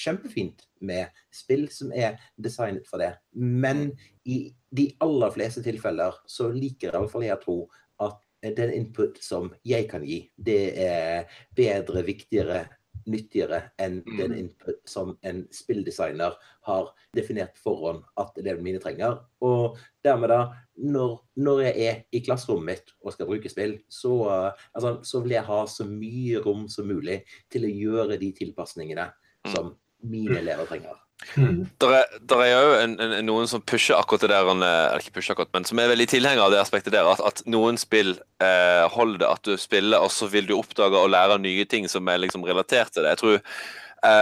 kjempefint 0.00 0.64
med 0.82 1.06
spill 1.34 1.68
som 1.70 1.92
er 1.94 2.18
designet 2.40 2.86
for 2.88 3.02
det. 3.02 3.12
Men 3.30 3.92
i 4.26 4.48
de 4.74 4.88
aller 5.04 5.34
fleste 5.34 5.62
tilfeller 5.64 6.16
så 6.26 6.50
liker 6.54 6.90
i 6.90 7.02
hvert 7.02 7.12
fall 7.12 7.26
jeg 7.26 7.38
å 7.38 7.42
tro 7.44 7.58
at 8.04 8.18
den 8.58 8.72
input 8.76 9.20
som 9.24 9.52
jeg 9.64 9.88
kan 9.90 10.04
gi, 10.04 10.24
det 10.36 10.74
er 10.82 11.38
bedre, 11.56 12.02
viktigere, 12.04 12.64
nyttigere 13.06 13.70
enn 13.78 14.02
Mm. 14.06 14.16
den 14.18 14.34
input 14.38 14.80
som 14.88 15.18
en 15.22 15.48
spilldesigner 15.52 16.34
har 16.62 16.94
definert 17.14 17.56
forhånd 17.58 18.02
at 18.16 18.38
elevene 18.38 18.62
mine 18.62 18.80
trenger. 18.80 19.20
Og 19.42 19.76
dermed 20.04 20.28
da, 20.28 20.52
når, 20.76 21.20
når 21.36 21.60
jeg 21.62 21.86
er 21.86 22.02
i 22.12 22.20
klasserommet 22.20 22.64
mitt 22.66 22.92
og 23.04 23.12
skal 23.12 23.26
bruke 23.26 23.48
spill, 23.50 23.78
så, 23.88 24.52
altså, 24.74 24.98
så 25.04 25.22
vil 25.22 25.36
jeg 25.36 25.44
ha 25.44 25.64
så 25.66 25.84
mye 25.84 26.40
rom 26.44 26.68
som 26.68 26.86
mulig 26.88 27.22
til 27.50 27.64
å 27.64 27.74
gjøre 27.74 28.18
de 28.20 28.32
tilpasningene 28.32 29.12
Mm. 29.44 29.52
som 29.54 29.74
mine 30.02 30.38
elever 30.38 30.64
trenger. 30.66 30.96
Mm. 31.36 31.66
Der 31.80 31.88
er, 31.88 32.18
der 32.28 32.40
er 32.42 32.50
jo 32.52 32.72
en, 32.78 32.94
en, 33.00 33.14
noen 33.26 33.48
som 33.50 33.62
pusher 33.64 33.96
akkurat 33.96 34.24
det 34.26 34.30
der, 34.30 34.48
eller 34.50 35.00
ikke 35.00 35.16
pusher 35.16 35.34
akkurat, 35.34 35.52
men 35.54 35.66
som 35.66 35.80
er 35.80 35.90
veldig 35.90 36.06
tilhenger 36.10 36.44
av 36.44 36.52
det 36.52 36.60
aspektet 36.60 36.94
der, 36.94 37.08
at, 37.10 37.22
at 37.24 37.40
noen 37.50 37.78
spill 37.80 38.16
eh, 38.42 38.84
holder 38.92 39.22
det 39.22 39.30
at 39.30 39.48
du 39.48 39.54
spiller, 39.60 40.04
og 40.04 40.12
så 40.12 40.28
vil 40.30 40.46
du 40.50 40.56
oppdage 40.58 41.00
og 41.00 41.10
lære 41.14 41.40
nye 41.42 41.64
ting 41.70 41.88
som 41.90 42.10
er 42.10 42.20
liksom 42.22 42.44
relatert 42.46 42.92
til 42.94 43.06
det. 43.06 43.14
Jeg 43.14 43.22
tror 43.22 43.40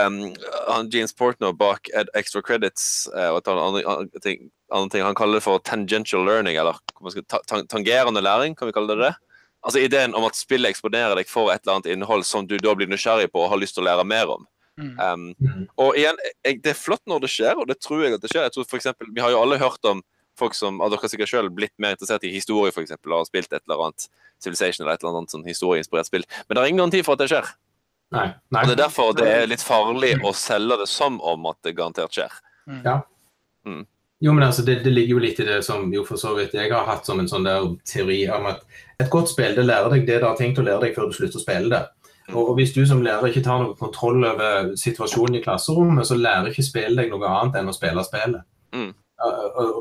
um, 0.07 0.87
Jeans 0.93 1.17
Portner 1.17 1.57
bak 1.57 1.91
Ed 1.97 2.13
Extra 2.19 2.45
Credits 2.45 3.09
eh, 3.17 3.29
og 3.33 3.43
et 3.43 3.53
annet, 3.53 3.83
andre, 3.97 4.23
ting, 4.25 4.49
annet, 4.71 4.95
ting, 4.95 5.05
han 5.07 5.19
kaller 5.19 5.41
det 5.41 5.47
for 5.49 5.65
tangential 5.67 6.25
learning, 6.29 6.61
eller 6.61 6.79
skal, 7.11 7.27
ta, 7.27 7.43
tangerende 7.73 8.25
læring, 8.25 8.57
kan 8.57 8.71
vi 8.71 8.77
kalle 8.77 8.95
det 8.95 9.03
det? 9.09 9.15
Altså 9.63 9.79
Ideen 9.79 10.15
om 10.19 10.25
at 10.27 10.39
spillet 10.39 10.73
eksponerer 10.73 11.15
deg 11.19 11.29
for 11.31 11.53
et 11.53 11.63
eller 11.63 11.79
annet 11.79 11.93
innhold 11.95 12.25
som 12.27 12.47
du 12.51 12.57
da 12.59 12.75
blir 12.75 12.91
nysgjerrig 12.91 13.29
på 13.31 13.45
og 13.45 13.53
har 13.53 13.61
lyst 13.63 13.77
til 13.77 13.85
å 13.85 13.91
lære 13.91 14.07
mer 14.09 14.33
om. 14.35 14.49
Mm. 14.83 14.99
Um, 14.99 15.35
Mm. 15.39 15.67
og 15.79 15.97
igjen, 15.97 16.17
jeg, 16.45 16.63
Det 16.63 16.73
er 16.73 16.79
flott 16.79 17.05
når 17.07 17.21
det 17.25 17.31
skjer, 17.31 17.59
og 17.59 17.69
det 17.69 17.79
tror 17.81 18.03
jeg 18.05 18.15
at 18.15 18.23
det 18.25 18.31
skjer. 18.33 18.49
Jeg 18.49 18.53
tror 18.57 18.69
for 18.69 18.81
eksempel, 18.81 19.09
Vi 19.15 19.21
har 19.21 19.31
jo 19.31 19.41
alle 19.43 19.59
hørt 19.59 19.85
om 19.85 20.03
folk 20.39 20.55
som 20.55 20.81
av 20.81 20.91
dere 20.91 21.09
sikkert 21.09 21.29
selv 21.29 21.55
blitt 21.55 21.75
mer 21.79 21.95
interessert 21.95 22.25
i 22.25 22.33
historie 22.33 22.73
eksempel, 22.73 23.13
og 23.13 23.23
har 23.23 23.29
spilt 23.29 23.53
et 23.53 23.63
eller 23.69 23.85
annet 23.87 24.09
Civilization 24.43 24.85
eller 24.85 24.95
et 24.95 25.05
eller 25.05 25.19
annet 25.19 25.31
sånn 25.31 25.47
historieinspirert 25.47 26.09
spill. 26.09 26.25
Men 26.49 26.57
det 26.57 26.63
er 26.63 26.67
ingen 26.67 26.83
garanti 26.83 27.03
for 27.05 27.13
at 27.15 27.23
det 27.23 27.31
skjer. 27.31 27.47
Nei. 28.13 28.27
Nei. 28.51 28.63
Og 28.63 28.69
Det 28.69 28.75
er 28.75 28.83
derfor 28.83 29.13
det 29.17 29.29
er 29.29 29.47
litt 29.47 29.65
farlig 29.65 30.17
å 30.25 30.35
selge 30.37 30.79
det 30.83 30.89
som 30.89 31.21
om 31.21 31.47
at 31.47 31.57
det 31.63 31.77
garantert 31.77 32.13
skjer. 32.13 32.33
Mm. 33.65 33.87
Jo, 34.23 34.33
men 34.33 34.45
altså, 34.47 34.63
det, 34.63 34.85
det 34.85 34.93
ligger 34.93 35.17
jo 35.17 35.23
litt 35.25 35.41
i 35.43 35.47
det 35.47 35.63
som 35.67 35.89
jo 35.93 36.05
for 36.07 36.21
så 36.21 36.35
vidt 36.37 36.55
jeg 36.55 36.71
har 36.71 36.87
hatt 36.87 37.07
som 37.09 37.19
en 37.19 37.31
sånn 37.31 37.47
der 37.47 37.65
teori 37.89 38.21
om 38.31 38.47
at 38.53 38.61
et 39.03 39.11
godt 39.11 39.33
spill 39.33 39.57
det 39.57 39.65
lærer 39.67 39.91
deg 39.91 40.07
det 40.07 40.21
du 40.23 40.27
har 40.29 40.37
tenkt 40.39 40.61
å 40.63 40.67
lære 40.67 40.85
deg 40.85 40.95
før 40.95 41.11
du 41.11 41.17
slutter 41.17 41.41
å 41.41 41.43
spille 41.43 41.73
det. 41.73 41.83
Og 42.29 42.55
Hvis 42.55 42.73
du 42.73 42.87
som 42.87 43.03
lærer 43.03 43.27
ikke 43.27 43.43
tar 43.43 43.63
noe 43.63 43.75
kontroll 43.77 44.25
over 44.25 44.77
situasjonen 44.77 45.35
i 45.35 45.43
klasserommet, 45.43 46.07
så 46.07 46.17
lærer 46.17 46.51
ikke 46.51 46.65
spillet 46.65 46.99
deg 46.99 47.11
noe 47.11 47.29
annet 47.29 47.59
enn 47.61 47.71
å 47.71 47.75
spille 47.77 48.05
spillet. 48.07 48.45
Mm. 48.73 48.93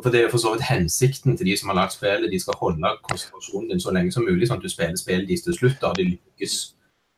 For 0.04 0.10
Det 0.12 0.24
er 0.24 0.30
for 0.30 0.42
så 0.42 0.54
vidt 0.54 0.68
hensikten 0.70 1.38
til 1.38 1.46
de 1.46 1.58
som 1.58 1.70
har 1.70 1.80
lagt 1.80 1.94
spillet. 1.94 2.32
De 2.32 2.40
skal 2.40 2.58
holde 2.60 2.96
konsentrasjonen 3.08 3.70
din 3.70 3.84
så 3.84 3.94
lenge 3.94 4.12
som 4.12 4.26
mulig, 4.26 4.48
sånn 4.48 4.60
at 4.60 4.66
du 4.66 4.70
spiller 4.70 5.00
spillet 5.00 5.30
deres 5.30 5.46
til 5.46 5.58
slutt. 5.58 5.80
Da 5.82 5.94
de 5.98 6.10
lykkes 6.12 6.58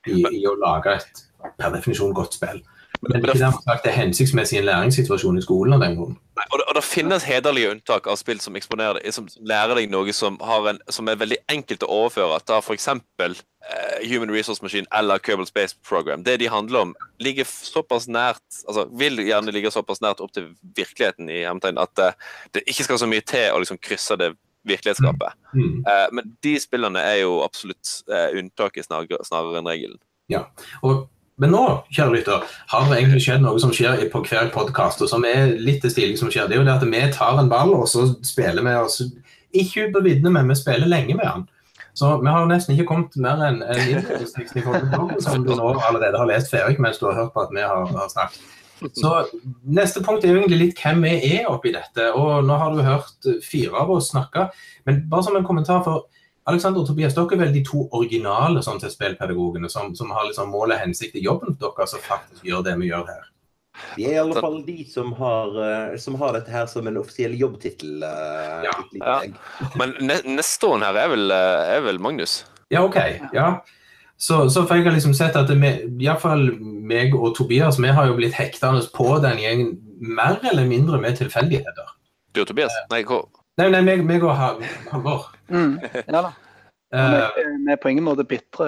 i, 0.08 0.20
i 0.20 0.46
å 0.48 0.56
lage 0.60 0.98
et 1.00 1.26
per 1.60 1.74
definisjon 1.76 2.16
godt 2.16 2.38
spill. 2.38 2.62
Men 3.04 3.12
det 3.12 3.30
er 3.30 3.34
ikke 3.34 3.40
dermed 3.44 3.66
sagt 3.66 3.86
det 3.86 3.92
er 3.92 3.98
hensiktsmessig 4.00 4.58
i 4.58 4.60
en 4.62 4.68
læringssituasjon 4.70 5.38
i 5.38 5.44
skolen. 5.44 5.74
av 5.74 5.82
den 5.84 5.96
grunnen. 5.98 6.20
Og 6.52 6.60
det, 6.60 6.66
og 6.70 6.76
det 6.76 6.84
finnes 6.84 7.24
hederlige 7.28 7.72
unntak 7.72 8.08
av 8.08 8.18
spill 8.18 8.40
som 8.42 8.56
eksponerer 8.58 9.00
deg, 9.00 9.14
som 9.14 9.28
lærer 9.46 9.76
deg 9.78 9.92
noe 9.92 10.14
som, 10.16 10.40
har 10.42 10.70
en, 10.72 10.80
som 10.90 11.10
er 11.12 11.20
veldig 11.20 11.38
enkelt 11.52 11.84
å 11.84 11.92
overføre. 11.98 12.40
Ta 12.48 12.62
f.eks. 12.64 12.88
Uh, 12.88 14.00
Human 14.08 14.32
Resource 14.34 14.64
Machine 14.64 14.88
eller 14.96 15.22
Kerbal 15.24 15.48
Space 15.48 15.76
Program. 15.88 16.24
Det 16.24 16.38
de 16.42 16.50
handler 16.52 16.88
om, 16.88 16.96
ligger 17.20 17.48
såpass 17.48 18.10
nært 18.12 18.42
altså 18.68 18.88
vil 19.00 19.22
gjerne 19.24 19.54
ligge 19.56 19.72
såpass 19.72 20.02
nært 20.04 20.24
opp 20.24 20.34
til 20.36 20.50
virkeligheten 20.76 21.30
i 21.32 21.44
hermetegn 21.46 21.80
at 21.80 22.02
uh, 22.02 22.34
det 22.56 22.66
ikke 22.68 22.90
skal 22.90 23.00
så 23.04 23.08
mye 23.08 23.24
til 23.24 23.54
å 23.54 23.62
liksom 23.64 23.80
krysse 23.84 24.18
det 24.20 24.34
virkelighetsgapet. 24.68 25.40
Mm. 25.54 25.84
Uh, 25.88 26.08
men 26.16 26.36
de 26.44 26.58
spillene 26.60 27.04
er 27.04 27.22
jo 27.24 27.42
absolutt 27.44 28.00
uh, 28.12 28.32
unntaket 28.40 28.88
snarere, 28.88 29.20
snarere 29.28 29.62
enn 29.62 29.70
regelen. 29.70 30.00
Ja, 30.32 30.46
Og, 30.82 31.08
men 31.44 31.52
nå, 31.52 31.64
kjære 31.92 32.16
lytter, 32.16 32.44
har 32.72 32.86
det 32.88 33.00
egentlig 33.02 33.24
skjedd 33.26 33.44
noe 33.44 33.60
som 33.60 33.74
skjer 33.76 34.06
på 34.14 34.24
hver 34.30 34.48
podkast, 34.54 35.04
og 35.04 35.12
som 35.12 35.26
er 35.28 35.58
litt 35.60 35.84
det 35.84 35.92
stilige 35.92 36.22
som 36.22 36.32
skjer. 36.32 36.48
Det 36.48 36.56
er 36.56 36.64
jo 36.64 36.68
det 36.70 36.78
at 36.78 36.86
vi 36.88 37.02
tar 37.12 37.42
en 37.42 37.52
ball, 37.52 37.74
og 37.76 37.90
så 37.92 38.08
spiller 38.24 38.64
vi 38.64 38.78
oss 38.80 39.02
ikke 39.54 39.90
ut 39.90 39.98
på 39.98 40.06
viddene, 40.08 40.32
men 40.38 40.50
vi 40.50 40.58
spiller 40.58 40.88
lenge 40.88 41.18
med 41.18 41.28
den. 41.28 41.44
Så 41.94 42.16
vi 42.24 42.32
har 42.32 42.48
nesten 42.50 42.74
ikke 42.74 42.88
kommet 42.90 43.16
mer 43.22 43.44
enn 43.46 43.60
en 43.62 43.82
innledningstekst 43.84 44.58
i 44.58 44.64
forhold 44.66 45.20
som 45.22 45.44
du 45.46 45.52
nå 45.54 45.68
allerede 45.76 46.18
har 46.18 46.30
lest 46.32 46.50
ferdig 46.50 46.82
mens 46.82 46.98
du 46.98 47.06
har 47.06 47.20
hørt 47.20 47.36
på 47.36 47.44
at 47.44 47.54
vi 47.54 47.62
har, 47.62 47.86
har 47.92 48.10
snakket. 48.10 48.42
Så 48.98 49.12
neste 49.64 50.02
punkt 50.04 50.26
er 50.26 50.34
jo 50.34 50.40
egentlig 50.42 50.60
litt 50.60 50.82
hvem 50.82 51.06
vi 51.06 51.14
er 51.38 51.52
oppi 51.52 51.72
dette. 51.76 52.10
Og 52.18 52.42
nå 52.48 52.58
har 52.60 52.74
du 52.74 52.82
hørt 52.84 53.30
fire 53.46 53.84
av 53.84 53.94
oss 53.94 54.10
snakke, 54.12 54.50
men 54.90 55.04
bare 55.12 55.28
som 55.28 55.38
en 55.38 55.46
kommentar 55.48 55.84
for 55.86 56.08
Alexander 56.50 56.82
og 56.84 56.88
Tobias, 56.90 57.14
dere 57.16 57.38
er 57.38 57.44
vel 57.46 57.54
de 57.56 57.62
to 57.64 57.86
originale 57.96 58.64
sånn 58.66 58.82
til 58.82 58.92
spillpedagogene 58.92 59.70
som, 59.72 59.94
som 59.96 60.12
har 60.12 60.28
liksom 60.28 60.50
mål 60.52 60.76
og 60.76 60.82
hensikt 60.82 61.16
i 61.16 61.24
jobben 61.24 61.56
for 61.56 61.72
dere, 61.78 61.88
som 61.88 62.04
faktisk 62.04 62.44
gjør 62.48 62.66
det 62.68 62.74
vi 62.82 62.90
gjør 62.90 63.06
her. 63.12 63.30
Vi 63.96 64.06
er 64.06 64.18
i 64.18 64.22
alle 64.22 64.42
fall 64.44 64.60
de 64.68 64.84
som 64.86 65.14
har, 65.18 65.56
eh, 65.66 65.94
som 65.98 66.18
har 66.22 66.36
dette 66.36 66.52
her 66.54 66.68
som 66.70 66.88
en 66.88 67.00
offisiell 67.02 67.34
jobbtittel. 67.40 68.04
eh, 68.04 68.68
Ja, 68.68 68.76
ja. 69.00 69.16
Men 69.80 69.96
neste 70.04 70.68
år 70.68 70.84
her 70.86 71.00
er 71.06 71.14
vel, 71.16 71.32
uh, 71.32 71.64
er 71.78 71.82
vel 71.88 72.02
Magnus? 72.04 72.44
Ja, 72.70 72.84
OK. 72.84 73.00
Ja. 73.34 73.64
Så, 74.18 74.50
så 74.54 74.64
får 74.68 74.78
jeg 74.78 74.86
har 74.86 74.96
liksom 74.96 75.16
sett 75.18 75.36
at 75.36 75.50
iallfall 75.50 75.90
i 75.90 76.06
hvert 76.06 76.22
fall 76.22 76.46
meg 76.62 77.16
og 77.18 77.34
Tobias, 77.36 77.80
vi 77.82 77.92
har 77.92 78.08
jo 78.08 78.16
blitt 78.20 78.38
hektende 78.38 78.84
på 78.94 79.18
den 79.24 79.42
gjengen 79.42 79.74
mer 80.00 80.38
eller 80.52 80.68
mindre 80.70 81.00
med 81.02 81.18
tilfeldigheter. 81.18 81.96
Du 82.36 82.44
og 82.44 82.48
Tobias? 82.48 82.76
Nei, 82.94 83.02
hvor? 83.08 83.26
Nei, 83.60 83.68
nei, 83.70 83.82
meg, 83.86 84.02
meg 84.08 84.24
og 84.26 84.34
Ha- 84.38 84.56
Halvor. 84.92 85.28
Mm. 85.50 85.78
Ja 86.08 86.22
da. 86.30 86.32
Eh, 86.94 87.00
Vi 87.36 87.44
vi 87.66 87.72
er 87.74 87.78
på 87.82 87.90
ingen 87.90 88.04
måte 88.06 88.22
bitre 88.22 88.66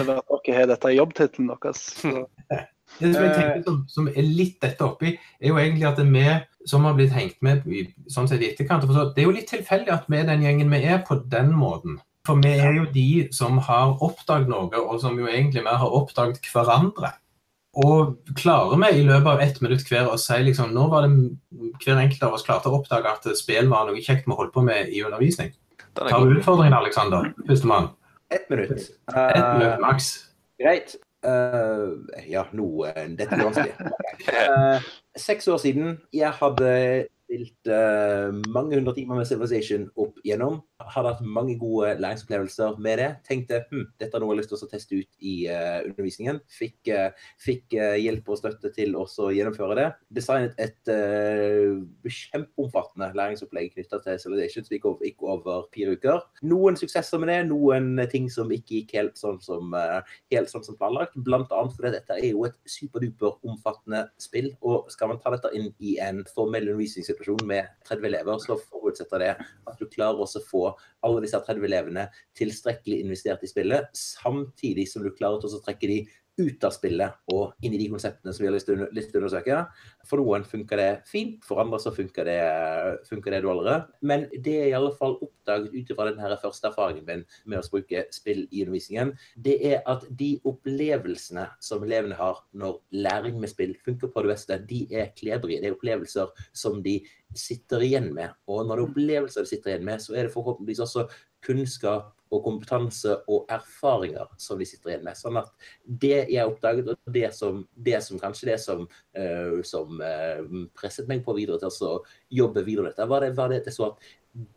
over 0.00 0.22
at 0.22 0.30
dere 0.46 0.54
har 0.56 0.68
dette 0.70 0.88
i 0.88 0.94
jobbtittelen 0.96 1.50
deres. 1.52 1.82
Så. 2.00 2.22
Det 3.00 3.10
som 3.14 3.22
jeg 3.26 3.34
tenker 3.36 3.62
som, 3.66 3.76
som 3.86 4.06
er 4.08 4.24
litt 4.24 4.56
dette 4.64 4.80
oppi, 4.82 5.10
er 5.40 5.50
jo 5.52 5.58
egentlig 5.60 5.84
at 5.90 6.00
vi 6.00 6.22
som 6.66 6.86
har 6.88 6.96
blitt 6.96 7.12
hengt 7.12 7.36
med 7.44 7.66
i, 7.68 7.82
sånn 8.08 8.26
sett 8.30 8.40
i 8.40 8.48
etterkant, 8.48 8.88
det 8.88 9.20
er 9.20 9.28
jo 9.28 9.34
litt 9.36 9.46
tilfeldig 9.52 9.92
at 9.92 10.08
vi 10.08 10.16
er 10.22 10.26
den 10.30 10.42
gjengen 10.46 10.72
vi 10.72 10.80
er 10.88 11.04
på 11.04 11.20
den 11.30 11.52
måten. 11.52 12.00
For 12.26 12.40
vi 12.40 12.54
er 12.64 12.72
jo 12.80 12.88
de 12.96 13.28
som 13.36 13.60
har 13.68 13.92
oppdaget 14.08 14.48
noe, 14.48 14.72
og 14.80 14.96
som 15.04 15.20
jo 15.20 15.28
egentlig 15.28 15.62
mer 15.68 15.76
har 15.84 15.94
oppdaget 16.00 16.40
hverandre. 16.54 17.12
Og 17.78 18.16
klarer 18.34 18.80
vi 18.82 18.98
i 18.98 19.04
løpet 19.06 19.28
av 19.30 19.40
ett 19.44 19.60
minutt 19.62 19.84
hver 19.86 20.08
å 20.10 20.16
si 20.18 20.40
liksom, 20.42 20.72
når 20.74 20.88
var 20.90 21.06
det 21.06 21.70
hver 21.84 22.00
enkelt 22.02 22.24
av 22.26 22.34
oss 22.34 22.46
klarte 22.46 22.70
å 22.70 22.80
oppdage 22.80 23.12
at 23.12 23.28
spill 23.38 23.70
var 23.70 23.86
noe 23.86 24.02
kjekt 24.02 24.26
vi 24.26 24.38
holdt 24.38 24.54
på 24.56 24.64
med 24.66 24.90
i 24.90 25.04
undervisning. 25.06 25.52
Er 26.00 26.10
Tar 26.10 26.26
du 26.26 26.34
utfordringen, 26.38 26.74
Aleksander? 26.74 27.30
Førstemann. 27.46 27.92
Ett 28.30 28.50
minutt. 28.50 28.70
Ett 28.70 29.14
Eh, 29.14 29.58
minutt 29.58 29.80
maks. 29.82 30.10
Greit. 30.60 30.96
Uh, 31.20 32.00
ja, 32.30 32.46
noe 32.56 32.88
eh, 32.94 33.08
Dette 33.12 33.36
blir 33.36 33.50
vanskelig. 33.50 33.74
Uh, 34.30 34.86
seks 35.18 35.48
år 35.52 35.58
siden. 35.60 35.98
Jeg 36.16 36.32
hadde 36.38 36.70
spilt 37.30 37.70
uh, 37.70 38.34
mange 38.50 38.74
hundre 38.74 38.94
timer 38.96 39.20
med 39.20 39.28
Civilization 39.28 39.86
opp 40.00 40.18
igjennom. 40.24 40.58
Hadde 40.80 41.12
hatt 41.12 41.22
mange 41.22 41.54
gode 41.60 41.92
læringsopplevelser 42.00 42.78
med 42.82 42.98
det. 42.98 43.08
Tenkte 43.28 43.62
hm, 43.70 43.84
dette 44.00 44.16
er 44.16 44.22
noe 44.22 44.32
jeg 44.32 44.34
har 44.34 44.40
lyst 44.40 44.50
til 44.50 44.58
å 44.58 44.70
teste 44.70 44.98
ut 44.98 45.26
i 45.30 45.34
uh, 45.46 45.78
undervisningen. 45.86 46.40
Fikk, 46.50 46.90
uh, 46.90 47.28
fikk 47.40 47.76
hjelp 47.78 48.30
og 48.32 48.40
støtte 48.40 48.72
til 48.74 48.96
å 48.98 49.06
gjennomføre 49.06 49.76
det. 49.78 49.86
Designet 50.16 50.58
et 50.60 50.90
kjempeomfattende 52.10 53.10
læringsopplegg 53.14 53.74
knytta 53.76 54.00
til 54.04 54.18
Civilization 54.22 54.66
som 54.66 54.74
gikk 54.74 54.88
over, 54.90 55.06
gikk 55.06 55.24
over 55.36 55.68
fire 55.74 55.94
uker. 55.94 56.24
Noen 56.50 56.78
suksesser 56.80 57.22
med 57.22 57.30
det, 57.30 57.38
noen 57.50 57.92
ting 58.10 58.26
som 58.32 58.50
ikke 58.54 58.80
gikk 58.80 58.96
helt 58.98 59.20
sånn 59.20 59.38
som 59.44 59.74
helt 59.74 60.50
sånn 60.50 60.64
som 60.66 60.78
planlagt. 60.80 61.14
Blant 61.26 61.52
annet 61.54 61.76
fordi 61.76 61.94
dette 61.94 62.18
er 62.18 62.32
jo 62.32 62.46
et 62.48 62.58
superduper 62.70 63.38
omfattende 63.46 64.06
spill. 64.22 64.50
Og 64.66 64.90
skal 64.92 65.12
man 65.12 65.20
ta 65.22 65.34
dette 65.34 65.52
inn 65.56 65.70
i 65.78 65.96
en 66.02 66.24
formell 66.34 66.70
undervisningssituasjon 66.72 67.19
med 67.46 67.68
30 67.88 68.06
elever, 68.06 68.38
så 68.42 68.56
forutsetter 68.58 69.22
det 69.22 69.30
at 69.38 69.78
du 69.80 69.86
klarer 69.90 70.20
også 70.20 70.40
å 70.40 70.46
få 70.48 70.62
alle 71.06 71.22
disse 71.24 71.40
30 71.46 71.66
elevene 71.68 72.06
tilstrekkelig 72.38 73.02
investert 73.04 73.44
i 73.44 73.50
spillet, 73.50 73.90
samtidig 73.96 74.88
som 74.90 75.04
du 75.04 75.12
klarer 75.14 75.40
til 75.40 75.56
å 75.56 75.62
trekke 75.64 75.90
de 75.90 76.00
ut 76.40 76.64
av 76.66 76.72
spillet 76.74 77.32
og 77.34 77.54
inn 77.64 77.74
i 77.76 77.80
de 77.80 77.88
konseptene 77.92 78.32
som 78.34 78.44
vi 78.44 78.48
har 78.48 78.54
lyst 78.56 78.68
til, 78.70 78.80
å- 78.82 78.90
undersøke. 79.20 79.60
For 80.08 80.20
noen 80.20 80.44
funker 80.48 80.80
det 80.80 80.88
fint, 81.08 81.44
for 81.46 81.60
andre 81.62 81.78
så 81.82 81.92
funker 81.94 82.24
det, 82.28 82.40
funker 83.08 83.34
det 83.34 83.42
dårligere. 83.44 83.86
Men 84.02 84.26
det 84.32 84.56
jeg 84.56 84.72
i 84.72 84.76
alle 84.78 84.92
fall 84.98 85.18
oppdaget 85.20 85.74
ut 85.74 85.92
ifra 85.94 86.08
denne 86.10 86.38
første 86.40 86.70
erfaringen 86.70 87.06
min 87.06 87.24
med 87.46 87.60
å 87.60 87.70
bruke 87.70 88.04
spill 88.14 88.46
i 88.50 88.64
undervisningen, 88.64 89.14
det 89.36 89.56
er 89.72 89.82
at 89.86 90.04
de 90.10 90.32
opplevelsene 90.48 91.46
som 91.60 91.82
elevene 91.86 92.18
har 92.18 92.42
når 92.54 92.80
læring 92.92 93.40
med 93.40 93.52
spill 93.52 93.74
funker 93.84 94.12
på 94.12 94.22
det 94.24 94.34
beste, 94.34 94.58
de 94.66 94.86
er 94.90 95.12
klebrige. 95.16 95.60
Det 95.60 95.70
er 95.70 95.76
opplevelser 95.76 96.30
som 96.52 96.82
de 96.82 97.00
sitter 97.36 97.84
igjen 97.86 98.12
med. 98.14 98.32
Og 98.50 98.66
når 98.66 98.76
det 98.76 98.82
er 98.82 98.90
opplevelser 98.90 99.46
de 99.46 99.50
sitter 99.52 99.74
igjen 99.74 99.86
med, 99.86 100.02
så 100.02 100.16
er 100.16 100.26
det 100.26 100.34
forhåpentligvis 100.34 100.82
også 100.86 101.06
kunnskap 101.46 102.14
og 102.30 102.44
kompetanse 102.44 103.16
og 103.30 103.48
erfaringer 103.50 104.28
som 104.38 104.60
de 104.60 104.66
sitter 104.68 104.92
igjen 104.92 105.06
med. 105.06 105.18
Sånn 105.18 105.38
at 105.40 105.50
det 105.82 106.28
jeg 106.30 106.46
oppdaget, 106.46 106.92
og 106.92 107.14
det 107.14 107.32
som, 107.34 107.64
det 107.74 107.98
som 108.06 108.20
kanskje 108.22 108.52
det 108.52 108.58
som, 108.62 108.84
uh, 109.18 109.58
som 109.66 109.98
uh, 109.98 110.44
presset 110.78 111.10
meg 111.10 111.24
på 111.26 111.34
videre 111.38 111.58
til 111.62 111.88
å 111.88 111.96
jobbe 112.42 112.64
videre 112.66 112.86
med 112.86 112.94
dette, 112.94 113.08
var 113.10 113.26
det, 113.26 113.32
var 113.38 113.50
det 113.50 113.64
jeg 113.64 113.74
så 113.74 113.90
at 113.90 114.06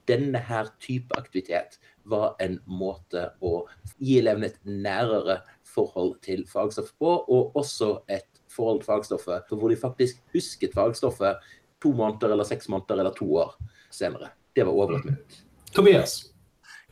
denne 0.10 0.38
her 0.38 0.70
type 0.84 1.18
aktivitet 1.18 1.80
var 2.10 2.36
en 2.44 2.60
måte 2.70 3.32
å 3.42 3.64
gi 3.98 4.20
elevene 4.20 4.52
et 4.52 4.60
nærere 4.68 5.40
forhold 5.74 6.20
til 6.26 6.44
fagstoffet 6.50 7.00
på, 7.02 7.10
og 7.10 7.58
også 7.58 7.96
et 8.12 8.30
forhold 8.54 8.84
til 8.84 8.92
fagstoffet 8.92 9.54
hvor 9.56 9.72
de 9.72 9.80
faktisk 9.80 10.22
husket 10.36 10.76
fagstoffet 10.78 11.42
to 11.82 11.94
måneder 11.98 12.36
eller 12.36 12.48
seks 12.48 12.70
måneder 12.70 13.02
eller 13.02 13.18
to 13.18 13.26
år 13.42 13.56
senere. 13.90 14.30
Det 14.54 14.68
var 14.68 14.78
over 14.78 15.00
et 15.00 15.10
minutt. 15.10 15.42
Tobias. 15.74 16.33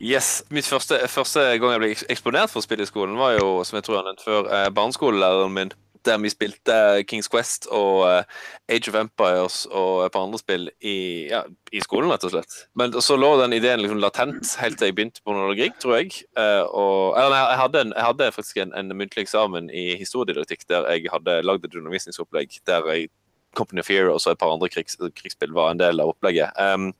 Yes. 0.02 0.42
Mitt 0.50 0.66
første, 0.66 0.98
første 1.06 1.44
gang 1.62 1.76
jeg 1.76 1.80
ble 1.80 1.92
eksponert 2.10 2.50
for 2.50 2.64
spill 2.64 2.82
i 2.82 2.88
skolen, 2.88 3.14
var 3.20 3.36
jo, 3.36 3.62
som 3.62 3.78
jeg 3.78 3.86
tror 3.86 4.00
jeg 4.00 4.18
før, 4.24 4.48
eh, 4.50 4.68
barneskolelæreren 4.74 5.54
min. 5.54 5.70
Der 6.02 6.18
vi 6.18 6.32
spilte 6.32 7.04
Kings 7.06 7.28
Quest 7.30 7.68
og 7.70 8.08
eh, 8.08 8.24
Age 8.68 8.90
of 8.90 8.96
Empires 8.98 9.68
og 9.70 10.02
et 10.02 10.12
par 10.12 10.24
andre 10.26 10.40
spill 10.40 10.66
i, 10.80 11.28
ja, 11.30 11.44
i 11.70 11.78
skolen, 11.80 12.10
rett 12.10 12.26
og 12.26 12.32
slett. 12.34 12.56
Men 12.74 12.90
så 12.98 13.14
lå 13.14 13.36
den 13.38 13.54
ideen 13.54 13.78
liksom 13.78 14.02
latent 14.02 14.56
helt 14.58 14.80
til 14.80 14.90
jeg 14.90 14.96
begynte 14.96 15.22
på 15.22 15.36
monologi, 15.36 15.70
tror 15.78 16.00
jeg. 16.00 16.10
Eh, 16.34 16.64
og, 16.66 17.14
eller 17.22 17.38
jeg 17.38 17.60
hadde, 17.62 17.86
en, 17.86 17.94
jeg 17.94 18.08
hadde 18.08 18.32
faktisk 18.34 18.58
en, 18.64 18.74
en 18.74 18.90
muntlig 18.98 19.22
eksamen 19.22 19.70
i 19.70 19.92
historiedidaktikk 20.02 20.66
der 20.66 20.90
jeg 20.90 21.06
hadde 21.14 21.44
lagd 21.46 21.70
et 21.70 21.78
undervisningsopplegg 21.78 22.58
der 22.66 22.90
jeg 22.90 23.12
Company 23.58 23.82
of 23.82 23.90
Heroes 23.90 24.26
og 24.26 24.34
et 24.34 24.40
par 24.40 24.52
andre 24.52 24.70
krigs, 24.72 24.96
krigsspill 25.18 25.52
var 25.56 25.72
en 25.72 25.80
del 25.80 26.00
av 26.02 26.12
opplegget. 26.14 26.56
Um, 26.56 26.90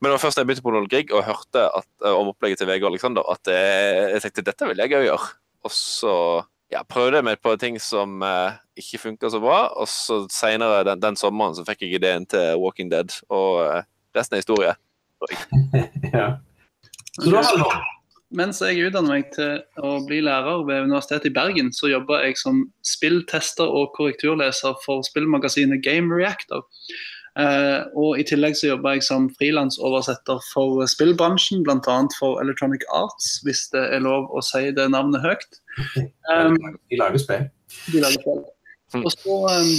men 0.00 0.14
var 0.14 0.22
først 0.22 0.38
da 0.38 0.44
jeg 0.44 0.50
begynte 0.50 0.64
på 0.64 0.72
monologi 0.72 1.02
og 1.10 1.26
hørte 1.26 1.66
at, 1.76 1.88
eh, 2.04 2.14
om 2.16 2.30
opplegget 2.32 2.62
til 2.62 2.70
Vegard 2.70 2.94
Alexander, 2.94 3.26
at 3.28 3.50
jeg, 3.52 4.06
jeg 4.14 4.24
tenkte 4.24 4.46
dette 4.46 4.70
vil 4.70 4.80
jeg 4.80 4.94
òg 4.96 5.06
gjøre. 5.08 5.30
Og 5.68 5.74
så 5.76 6.14
ja, 6.72 6.80
prøvde 6.88 7.20
jeg 7.20 7.26
meg 7.26 7.40
på 7.42 7.52
ting 7.60 7.76
som 7.82 8.22
uh, 8.24 8.56
ikke 8.78 9.02
funka 9.02 9.30
så 9.32 9.42
bra. 9.42 9.60
Og 9.76 9.90
så 9.90 10.22
seinere 10.32 10.84
den, 10.88 11.02
den 11.02 11.18
sommeren 11.20 11.56
så 11.58 11.66
fikk 11.68 11.84
jeg 11.84 11.98
ideen 11.98 12.24
til 12.30 12.56
Walking 12.62 12.92
Dead, 12.92 13.12
og 13.28 13.60
uh, 13.66 13.80
resten 14.16 14.38
er 14.38 14.44
historie. 14.44 14.76
Ja. 16.14 16.38
Så 17.20 17.28
da, 17.28 17.42
Halvor. 17.44 17.99
Mens 18.30 18.60
jeg 18.62 18.78
utdanner 18.86 19.16
meg 19.16 19.30
til 19.34 19.58
å 19.82 19.96
bli 20.06 20.20
lærer 20.22 20.62
ved 20.68 20.84
Universitetet 20.86 21.32
i 21.32 21.34
Bergen, 21.34 21.72
så 21.74 21.90
jobber 21.90 22.22
jeg 22.22 22.36
som 22.38 22.62
spilltester 22.86 23.66
og 23.66 23.90
korrekturleser 23.96 24.76
for 24.84 25.02
spillmagasinet 25.06 25.82
Game 25.82 26.14
Reactor. 26.14 26.62
Eh, 27.38 27.80
og 27.98 28.18
I 28.18 28.26
tillegg 28.26 28.54
så 28.58 28.72
jobber 28.72 28.96
jeg 28.96 29.06
som 29.06 29.28
frilansoversetter 29.38 30.42
for 30.50 30.82
spillbransjen, 30.90 31.64
bl.a. 31.66 31.98
for 32.18 32.38
Electronic 32.42 32.86
Arts, 32.94 33.38
hvis 33.46 33.68
det 33.74 33.82
er 33.96 34.04
lov 34.06 34.30
å 34.34 34.42
si 34.46 34.68
det 34.76 34.88
navnet 34.94 35.22
høyt. 35.26 35.60
Um, 36.30 36.58
De 36.90 36.98
lager 37.02 37.22
spill. 37.22 37.48
de 37.90 38.02
lager 38.02 38.22
spill. 38.22 38.44
Og 39.00 39.10
så, 39.14 39.36
um, 39.46 39.74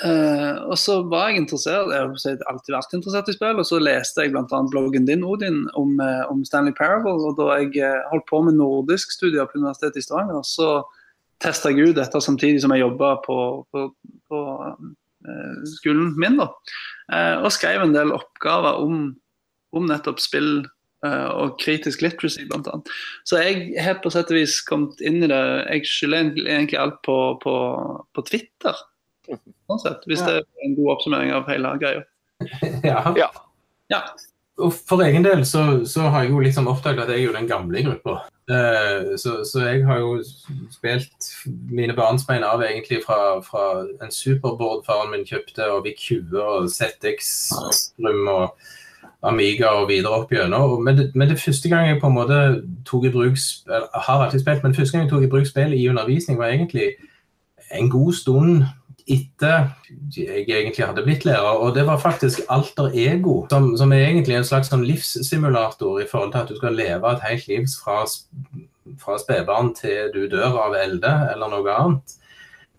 eh, 0.00 0.56
og 0.64 0.78
så 0.80 0.98
var 1.04 1.28
jeg 1.28 1.42
interessert, 1.42 1.90
jeg 1.92 2.00
har 2.00 2.46
alltid 2.48 2.74
vært 2.74 2.94
interessert 2.96 3.28
i 3.28 3.34
spill, 3.36 3.60
og 3.60 3.68
så 3.68 3.80
leste 3.82 4.24
jeg 4.24 4.32
bl.a. 4.32 4.60
bloggen 4.72 5.06
din, 5.08 5.24
Odin, 5.28 5.66
om, 5.78 5.94
eh, 6.00 6.24
om 6.32 6.40
Stanley 6.48 6.74
Parable. 6.78 7.18
Og 7.28 7.36
da 7.36 7.58
jeg 7.60 7.76
eh, 7.84 8.00
holdt 8.12 8.28
på 8.30 8.40
med 8.46 8.56
nordisk 8.56 9.12
studier 9.12 9.48
på 9.48 9.60
Universitetet 9.60 10.00
i 10.00 10.06
Stavanger, 10.06 10.40
så 10.48 10.80
testa 11.42 11.72
jeg 11.72 11.90
ut 11.90 11.98
dette 11.98 12.22
samtidig 12.24 12.62
som 12.62 12.72
jeg 12.72 12.84
jobba 12.84 13.16
på, 13.26 13.36
på, 13.74 13.88
på 14.30 14.42
skolen 15.66 16.12
min. 16.18 16.38
da. 16.38 16.46
Og 17.42 17.50
skrev 17.54 17.82
en 17.82 17.94
del 17.94 18.14
oppgaver 18.14 18.78
om, 18.78 19.08
om 19.74 19.88
nettopp 19.90 20.22
spill 20.22 20.62
og 21.02 21.56
kritisk 21.58 22.04
literacy, 22.04 22.44
annet. 22.46 22.90
Så 23.26 23.42
jeg 23.42 23.74
har 23.82 23.98
på 23.98 24.10
sett 24.14 24.30
og 24.30 24.38
vis 24.38 24.60
kommet 24.62 25.02
inn 25.02 25.18
i 25.26 25.30
det. 25.30 25.42
Jeg 25.66 25.90
skylder 25.90 26.30
egentlig- 26.46 26.78
alt 26.78 27.02
på, 27.02 27.18
på, 27.42 28.22
Twitter, 28.30 28.78
sett, 29.82 30.04
hvis 30.06 30.24
det 30.26 30.40
er 30.40 30.66
en 30.66 30.76
god 30.76 30.96
oppsummering 30.96 31.32
av 31.36 31.48
hele 31.50 31.76
greia. 31.82 32.04
Ja. 32.82 33.12
Ja. 33.16 33.28
Ja. 33.92 34.00
Og 34.58 34.72
for 34.74 35.02
egen 35.04 35.24
del 35.24 35.44
så, 35.46 35.84
så 35.88 36.10
har 36.12 36.24
jeg 36.24 36.32
jo 36.32 36.42
liksom 36.42 36.68
oppdaget 36.68 37.04
at 37.04 37.10
jeg 37.12 37.22
er 37.22 37.28
jo 37.28 37.36
den 37.36 37.48
gamle 37.48 37.78
i 37.78 37.84
gruppa. 37.86 38.18
Eh, 38.50 39.14
så, 39.18 39.38
så 39.46 39.62
jeg 39.64 39.86
har 39.86 40.02
jo 40.02 40.18
spilt 40.70 41.30
mine 41.70 41.94
barnsbein 41.96 42.44
av 42.44 42.62
egentlig 42.66 43.00
fra, 43.06 43.38
fra 43.46 43.86
en 44.02 44.12
superboard 44.12 44.84
faren 44.86 45.12
min 45.14 45.26
kjøpte, 45.28 45.66
og 45.70 45.86
VIC 45.86 46.04
20 46.08 46.42
og 46.42 46.68
ZX-rum 46.74 48.28
og 48.28 48.70
Amiga 49.22 49.70
og 49.78 49.86
videre 49.88 50.18
opp 50.18 50.32
gjennom. 50.34 50.80
Men, 50.82 51.00
men 51.14 51.30
det 51.30 51.40
første 51.40 51.70
gang 51.70 51.88
jeg 51.88 52.00
på 52.02 52.10
en 52.10 52.16
måte 52.18 52.38
tok 52.88 53.06
i 53.06 53.14
bruk 53.14 53.38
eller, 53.68 53.86
har 53.94 54.24
alltid 54.24 54.42
spilt, 54.42 54.66
men 54.66 54.74
første 54.74 54.96
gang 54.96 55.06
jeg 55.06 55.12
tok 55.14 55.26
i 55.26 55.30
bruk 55.30 55.46
spill 55.46 55.74
i 55.78 55.86
undervisning, 55.88 56.40
var 56.40 56.50
egentlig 56.50 56.92
en 57.72 57.90
god 57.90 58.12
stund 58.18 58.64
etter 59.10 59.70
jeg 60.14 60.44
egentlig 60.46 60.86
hadde 60.86 61.04
blitt 61.06 61.26
lærer, 61.26 61.58
og 61.58 61.74
det 61.76 61.84
var 61.88 62.00
faktisk 62.02 62.44
Alter 62.52 62.92
Ego, 62.94 63.42
som, 63.50 63.72
som 63.78 63.92
er 63.92 64.06
egentlig 64.06 64.38
en 64.38 64.46
slags 64.46 64.70
sånn 64.72 64.84
livssimulator 64.86 66.02
i 66.02 66.08
forhold 66.10 66.32
til 66.32 66.42
at 66.42 66.52
du 66.52 66.58
skal 66.58 66.76
leve 66.78 67.12
et 67.12 67.24
helt 67.26 67.48
liv 67.50 67.68
fra, 67.82 68.02
fra 69.02 69.18
spedbarn 69.20 69.72
til 69.78 70.12
du 70.14 70.26
dør 70.30 70.58
av 70.66 70.76
elde 70.78 71.12
eller 71.32 71.52
noe 71.52 71.78
annet. 71.78 72.18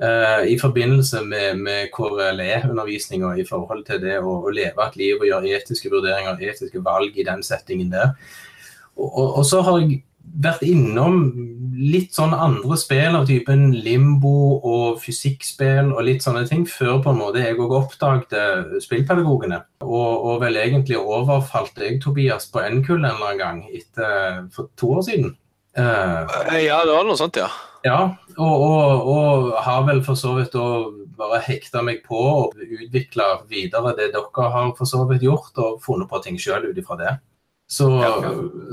Uh, 0.04 0.42
I 0.50 0.56
forbindelse 0.60 1.22
med, 1.24 1.60
med 1.64 1.92
KRLE-undervisninga 1.94 3.36
i 3.40 3.46
forhold 3.48 3.86
til 3.88 4.02
det 4.02 4.18
å, 4.20 4.40
å 4.42 4.52
leve 4.52 4.88
et 4.88 4.98
liv 5.00 5.22
og 5.22 5.28
gjøre 5.30 5.54
etiske 5.60 5.92
vurderinger, 5.94 6.42
etiske 6.42 6.82
valg 6.84 7.14
i 7.16 7.28
den 7.28 7.46
settingen 7.46 7.94
der. 7.94 8.16
Og, 8.98 9.06
og, 9.08 9.28
og 9.40 9.46
så 9.48 9.62
har 9.64 9.84
jeg 9.84 10.02
vært 10.44 10.66
innom 10.66 11.22
litt 11.74 12.16
sånn 12.16 12.34
andre 12.36 12.78
spill 12.80 13.18
av 13.18 13.28
typen 13.30 13.72
limbo 13.86 14.60
og 14.60 15.02
fysikkspill 15.04 15.92
og 15.94 16.04
litt 16.08 16.26
sånne 16.26 16.46
ting, 16.50 16.66
før 16.70 17.02
på 17.04 17.14
en 17.14 17.22
måte 17.22 17.44
jeg 17.44 17.60
òg 17.60 17.76
oppdaget 17.80 18.80
spillpedagogene. 18.84 19.62
Og, 19.86 20.12
og, 20.14 20.40
vel 20.44 20.60
egentlig 20.62 21.00
overfalt 21.02 21.80
jeg 21.82 22.02
Tobias 22.04 22.50
på 22.52 22.64
N-kull 22.64 23.04
en 23.04 23.12
eller 23.12 23.34
annen 23.34 23.42
gang 23.42 23.62
etter, 23.74 24.44
for 24.54 24.72
to 24.80 24.96
år 24.98 25.06
siden. 25.10 25.38
Uh, 25.74 26.30
ja, 26.62 26.84
det 26.86 26.94
var 26.94 27.08
noe 27.08 27.18
sånt, 27.18 27.40
ja. 27.42 27.50
Ja, 27.84 28.00
og, 28.38 28.54
og, 28.64 29.08
og 29.12 29.50
har 29.66 29.82
vel 29.90 30.00
for 30.06 30.16
så 30.16 30.38
vidt 30.38 30.54
bare 31.18 31.42
hekta 31.44 31.82
meg 31.84 32.04
på 32.08 32.20
og 32.20 32.62
utvikla 32.64 33.44
videre 33.50 33.92
det 33.98 34.14
dere 34.14 34.50
har 34.54 34.72
for 34.78 34.90
så 34.90 35.04
vidt 35.10 35.26
gjort, 35.26 35.52
og 35.60 35.82
funnet 35.84 36.10
på 36.10 36.22
ting 36.24 36.40
sjøl 36.40 36.70
ut 36.70 36.80
ifra 36.80 37.00
det. 37.02 37.14
Så, 37.70 37.88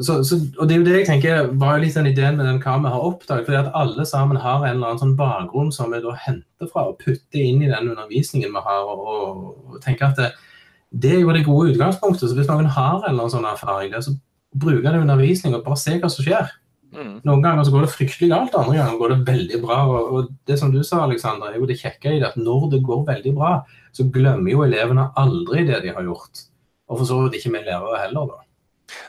så, 0.03 0.19
så, 0.27 0.37
og 0.59 0.69
Det 0.69 0.75
er 0.75 0.81
jo 0.81 0.85
det 0.85 0.97
jeg 0.99 1.07
tenker 1.09 1.53
var 1.57 1.79
jo 1.79 1.85
litt 1.85 1.95
den 1.97 2.11
ideen 2.11 2.37
med 2.37 2.45
den 2.45 2.59
hva 2.61 2.77
vi 2.83 2.93
har 2.93 3.07
oppdaget. 3.07 3.47
fordi 3.47 3.61
at 3.61 3.73
Alle 3.75 4.07
sammen 4.07 4.37
har 4.37 4.65
en 4.65 4.77
eller 4.77 4.91
annen 4.91 5.03
sånn 5.03 5.17
bakgrunn 5.17 5.73
som 5.73 5.95
vi 5.95 6.03
da 6.05 6.15
henter 6.27 6.69
fra 6.69 6.89
og 6.91 6.99
putter 7.01 7.41
inn 7.41 7.63
i 7.63 7.71
den 7.71 7.93
undervisningen 7.95 8.53
vi 8.53 8.65
har. 8.67 8.91
og, 8.91 9.55
og 9.71 9.79
tenker 9.85 10.11
at 10.11 10.21
det, 10.21 10.33
det, 10.91 11.15
er 11.17 11.23
jo 11.23 11.37
det 11.37 11.47
gode 11.47 11.73
utgangspunktet. 11.73 12.29
så 12.29 12.37
Hvis 12.37 12.51
noen 12.51 12.69
har 12.69 12.99
en 12.99 13.07
eller 13.13 13.23
annen 13.23 13.37
sånn 13.37 13.49
erfaring, 13.49 13.95
der, 13.95 14.05
så 14.05 14.17
bruke 14.51 14.83
det 14.83 14.99
i 14.99 15.05
undervisning 15.05 15.55
og 15.55 15.65
bare 15.65 15.79
se 15.81 15.97
hva 15.97 16.11
som 16.11 16.27
skjer. 16.27 16.51
Mm. 16.91 17.21
Noen 17.23 17.43
ganger 17.45 17.65
så 17.65 17.73
går 17.73 17.87
det 17.87 17.93
fryktelig 17.95 18.33
galt, 18.33 18.55
andre 18.59 18.81
ganger 18.81 18.99
går 18.99 19.13
det 19.15 19.21
veldig 19.31 19.63
bra. 19.63 19.81
og, 19.87 20.13
og 20.13 20.31
Det 20.47 20.59
som 20.59 20.75
du 20.75 20.83
sa, 20.83 21.05
Alexander, 21.05 21.55
er 21.55 21.63
jo 21.63 21.71
det 21.71 21.79
kjekke 21.81 22.17
i 22.17 22.21
det 22.21 22.33
at 22.33 22.39
når 22.41 22.71
det 22.75 22.85
går 22.87 23.07
veldig 23.09 23.35
bra, 23.39 23.57
så 23.95 24.07
glemmer 24.13 24.51
jo 24.51 24.65
elevene 24.67 25.09
aldri 25.19 25.65
det 25.69 25.85
de 25.87 25.95
har 25.95 26.07
gjort. 26.07 26.47
Og 26.91 26.99
for 27.01 27.07
så 27.07 27.21
vidt 27.23 27.39
ikke 27.39 27.55
vi 27.55 27.65
lærere 27.69 28.03
heller, 28.03 28.33
da. 28.35 28.50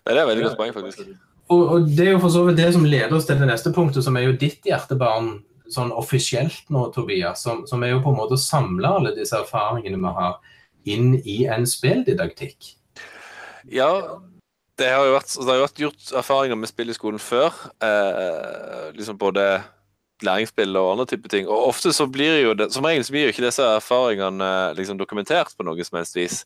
Nei, 0.05 0.15
Det 0.15 0.21
er 0.21 0.29
veldig 0.31 0.47
godt 0.47 0.59
poeng, 0.59 0.73
faktisk. 0.75 1.13
Og, 1.51 1.61
og, 1.61 1.87
Det 1.89 2.07
er 2.07 2.13
jo 2.15 2.23
for 2.23 2.33
så 2.33 2.43
vidt 2.47 2.59
det 2.61 2.71
som 2.75 2.87
leder 2.87 3.15
oss 3.17 3.27
til 3.29 3.39
det 3.39 3.49
neste 3.49 3.73
punktet, 3.75 4.05
som 4.05 4.17
er 4.17 4.29
jo 4.29 4.37
ditt 4.39 4.67
hjertebarn 4.67 5.33
sånn 5.71 5.91
offisielt 5.95 6.67
nå, 6.71 6.87
Tobias. 6.95 7.43
Som, 7.45 7.65
som 7.67 7.83
er 7.83 7.95
jo 7.95 8.01
på 8.03 8.11
en 8.13 8.19
måte 8.19 8.37
å 8.37 8.41
samle 8.41 8.95
alle 8.99 9.15
disse 9.15 9.37
erfaringene 9.39 9.99
vi 10.01 10.15
har, 10.17 10.39
inn 10.89 11.13
i 11.29 11.43
en 11.51 11.67
spilldidaktikk. 11.69 12.73
Ja, 13.69 13.91
det 14.81 14.89
har 14.89 15.05
jo 15.05 15.13
vært, 15.13 15.35
det 15.37 15.51
har 15.51 15.61
vært 15.61 15.83
gjort 15.83 16.15
erfaringer 16.23 16.57
med 16.57 16.71
spill 16.71 16.89
i 16.89 16.95
skolen 16.97 17.21
før. 17.21 17.53
Eh, 17.85 18.89
liksom 18.97 19.19
både 19.21 19.61
læringsspill 20.25 20.77
og 20.77 20.93
andre 20.93 21.07
type 21.09 21.29
ting. 21.29 21.49
Og 21.49 21.69
ofte 21.69 21.93
så 21.93 22.07
blir 22.09 22.41
jo 22.41 22.53
det, 22.57 22.71
Som 22.73 22.85
regel 22.85 23.05
så 23.05 23.13
blir 23.13 23.27
jo 23.27 23.33
ikke 23.33 23.45
disse 23.45 23.65
erfaringene 23.77 24.51
liksom 24.77 24.99
dokumentert 24.99 25.53
på 25.57 25.65
noe 25.65 25.85
som 25.85 25.99
helst 25.99 26.17
vis. 26.17 26.41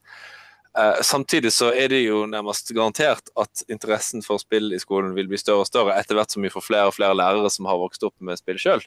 Uh, 0.75 0.99
samtidig 1.01 1.53
så 1.55 1.69
er 1.71 1.87
det 1.93 2.01
jo 2.03 2.25
nærmest 2.27 2.73
garantert 2.75 3.29
at 3.39 3.63
interessen 3.71 4.23
for 4.25 4.41
spill 4.41 4.73
i 4.75 4.79
skolen 4.81 5.13
vil 5.15 5.29
bli 5.31 5.39
større 5.39 5.63
og 5.63 5.69
større 5.69 5.95
etter 5.95 6.17
hvert 6.19 6.35
som 6.35 6.43
vi 6.43 6.51
får 6.51 6.65
flere 6.65 6.89
og 6.89 6.97
flere 6.97 7.15
lærere 7.15 7.51
som 7.53 7.69
har 7.69 7.79
vokst 7.79 8.03
opp 8.03 8.15
med 8.19 8.41
spill 8.41 8.59
sjøl. 8.59 8.83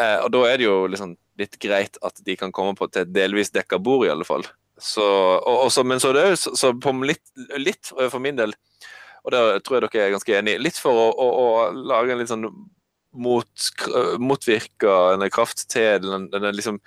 Eh, 0.00 0.18
og 0.22 0.30
da 0.32 0.44
er 0.48 0.60
det 0.60 0.68
jo 0.68 0.76
liksom 0.90 1.16
litt 1.40 1.58
greit 1.60 1.98
at 2.06 2.22
de 2.24 2.36
kan 2.38 2.52
komme 2.54 2.76
på 2.78 2.88
til 2.92 3.04
et 3.04 3.14
delvis 3.14 3.52
dekka 3.52 3.80
bord, 3.82 4.06
i 4.06 4.12
alle 4.12 4.26
fall. 4.28 4.46
Så, 4.78 5.04
og, 5.04 5.66
også, 5.66 5.84
men 5.86 6.00
så 6.02 6.12
det 6.14 6.24
jo 6.30 6.38
så 6.58 6.72
på 6.78 6.94
litt, 7.06 7.24
litt, 7.58 7.90
for 7.90 8.22
min 8.22 8.38
del, 8.38 8.54
og 9.22 9.34
der 9.34 9.58
tror 9.62 9.78
jeg 9.78 9.84
dere 9.86 10.06
er 10.06 10.14
ganske 10.14 10.38
enige, 10.38 10.62
litt 10.62 10.78
for 10.80 10.98
å, 10.98 11.08
å, 11.12 11.26
å, 11.42 11.50
lage 11.92 12.14
en 12.14 12.22
litt 12.22 12.30
sånn 12.32 12.48
mot, 13.12 13.66
motvirke 14.22 15.28
kraft 15.34 15.66
til 15.70 16.06
den, 16.06 16.30
den 16.32 16.48
liksom 16.56 16.80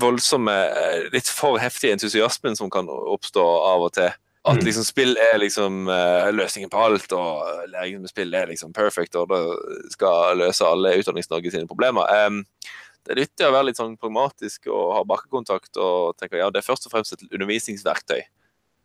voldsomme, 0.00 0.54
eh, 0.66 1.08
litt 1.12 1.28
for 1.32 1.58
heftige 1.60 1.96
entusiasmen 1.96 2.56
som 2.56 2.70
kan 2.72 2.88
oppstå 2.88 3.44
av 3.72 3.88
og 3.88 3.92
til. 3.96 4.12
At 4.46 4.60
mm. 4.60 4.66
liksom 4.68 4.84
spill 4.86 5.16
er 5.18 5.40
liksom 5.42 5.88
uh, 5.90 6.28
løsningen 6.30 6.70
på 6.70 6.78
alt, 6.78 7.10
og 7.16 7.64
læringen 7.72 8.04
med 8.04 8.12
spill 8.12 8.34
er 8.38 8.46
liksom 8.46 8.70
perfect, 8.76 9.16
og 9.18 9.32
det 9.32 9.40
skal 9.96 10.38
løse 10.38 10.68
alle 10.68 10.92
Utdannings-Norge 11.00 11.50
sine 11.50 11.66
problemer. 11.66 12.06
Um, 12.26 12.44
det 13.06 13.14
er 13.14 13.20
nyttig 13.24 13.46
å 13.46 13.50
være 13.54 13.68
litt 13.68 13.80
sånn 13.80 13.96
pragmatisk 13.98 14.68
og 14.70 14.94
ha 14.94 15.02
bakkekontakt 15.06 15.78
og 15.82 16.14
tenke 16.18 16.38
ja, 16.38 16.48
det 16.50 16.62
er 16.62 16.66
først 16.66 16.86
og 16.86 16.94
fremst 16.94 17.16
et 17.16 17.26
undervisningsverktøy. 17.26 18.22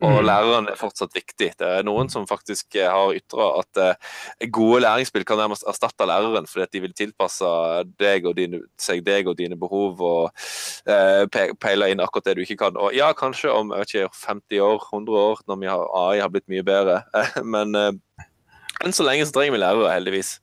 Og 0.02 0.18
mm. 0.18 0.26
læreren 0.26 0.70
er 0.72 0.80
fortsatt 0.80 1.14
viktig. 1.14 1.52
Det 1.60 1.68
er 1.68 1.86
noen 1.86 2.10
som 2.10 2.26
faktisk 2.30 2.78
eh, 2.80 2.90
har 2.90 3.14
ytra 3.14 3.48
at 3.60 3.82
uh, 3.82 4.48
gode 4.50 4.82
læringsspill 4.82 5.26
kan 5.28 5.38
nærmest 5.38 5.66
erstatte 5.70 6.08
læreren, 6.10 6.50
fordi 6.50 6.66
at 6.66 6.74
de 6.74 6.84
vil 6.88 6.96
tilpasse 6.98 7.52
deg 8.02 8.26
og 8.26 8.36
dine, 8.40 8.64
seg 8.82 9.04
deg 9.06 9.30
og 9.30 9.38
dine 9.38 9.60
behov 9.62 10.02
og 10.02 10.46
uh, 10.90 11.54
peile 11.62 11.92
inn 11.94 12.02
akkurat 12.02 12.32
det 12.32 12.40
du 12.40 12.46
ikke 12.46 12.60
kan. 12.64 12.80
Og 12.82 12.98
ja, 12.98 13.12
kanskje 13.18 13.54
om 13.54 13.76
ikke, 13.78 14.10
50 14.26 14.66
år, 14.66 14.80
100 14.90 15.22
år, 15.22 15.44
når 15.48 15.68
har, 15.70 15.88
AI 16.04 16.24
har 16.24 16.34
blitt 16.34 16.50
mye 16.52 16.66
bedre. 16.66 17.04
men 17.54 17.78
enn 17.78 18.96
så 18.96 19.06
lenge 19.06 19.28
så 19.30 19.38
trenger 19.38 19.54
vi 19.54 19.62
lærere, 19.62 19.94
heldigvis. 19.94 20.40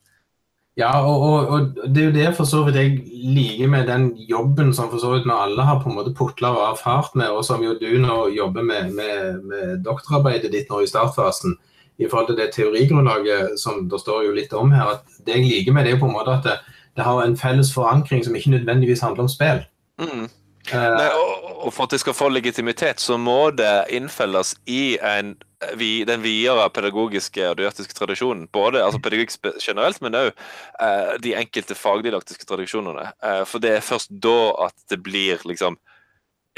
Ja, 0.79 0.93
og, 1.03 1.21
og, 1.21 1.47
og, 1.51 1.87
det 1.91 2.01
er 2.01 2.05
jo 2.07 2.15
det 2.15 2.27
for 2.37 2.47
så 2.47 2.61
vidt 2.63 2.77
jeg 2.79 2.99
liker 3.35 3.67
med 3.67 3.89
den 3.89 4.13
jobben 4.29 4.71
som 4.75 4.87
for 4.91 5.01
så 5.01 5.11
vidt 5.11 5.27
vi 5.27 5.35
alle 5.35 5.65
har 5.67 5.81
på 5.83 5.91
en 5.91 5.97
måte 5.97 6.13
putla 6.15 6.53
og 6.55 6.67
erfart 6.69 7.17
med, 7.19 7.27
og 7.35 7.43
som 7.43 7.63
jo 7.65 7.73
du 7.81 7.89
nå 7.99 8.19
jobber 8.31 8.63
med, 8.63 8.93
med, 8.95 9.41
med 9.43 9.81
doktorarbeidet 9.83 10.53
ditt 10.53 10.71
nå 10.71 10.83
i 10.83 10.87
startfasen. 10.87 11.57
I 11.99 12.07
forhold 12.07 12.29
til 12.29 12.37
det 12.39 12.53
teorigrunnlaget 12.55 13.57
som 13.59 13.89
det 13.91 13.99
står 13.99 14.29
jo 14.29 14.35
litt 14.37 14.53
om 14.55 14.71
her. 14.71 14.93
at 14.95 15.23
Det 15.25 15.35
jeg 15.35 15.49
liker 15.49 15.75
med 15.75 15.83
det, 15.83 15.97
er 15.97 15.99
på 15.99 16.07
en 16.07 16.15
måte 16.15 16.37
at 16.37 16.47
det, 16.47 16.55
det 16.95 17.03
har 17.03 17.25
en 17.25 17.35
felles 17.37 17.73
forankring 17.75 18.23
som 18.23 18.37
ikke 18.39 18.55
nødvendigvis 18.55 19.03
handler 19.03 19.27
om 19.27 19.31
spill. 19.31 19.65
Mm. 19.99 20.29
Nei, 20.69 21.07
og, 21.15 21.45
og, 21.65 21.69
for 21.73 21.87
at 21.87 21.93
det 21.95 22.01
skal 22.03 22.15
få 22.17 22.29
legitimitet, 22.29 23.01
så 23.01 23.17
må 23.17 23.49
det 23.55 23.89
innfelles 23.95 24.53
i 24.69 24.99
en, 25.05 25.33
den 25.79 26.23
videre 26.23 26.67
pedagogiske 26.75 27.47
og 27.49 27.57
didaktiske 27.57 27.95
tradisjonen. 27.97 28.47
Både 28.53 28.83
altså 28.83 29.01
pedagogikk 29.01 29.63
generelt, 29.63 30.01
men 30.05 30.17
òg 30.19 30.29
eh, 30.29 31.15
de 31.23 31.35
enkelte 31.39 31.77
fagdidaktiske 31.77 32.45
tradisjonene. 32.49 33.11
Eh, 33.23 33.43
for 33.49 33.63
det 33.63 33.77
er 33.77 33.85
først 33.85 34.13
da 34.23 34.37
at 34.67 34.75
det 34.91 35.01
blir 35.05 35.41
liksom 35.47 35.79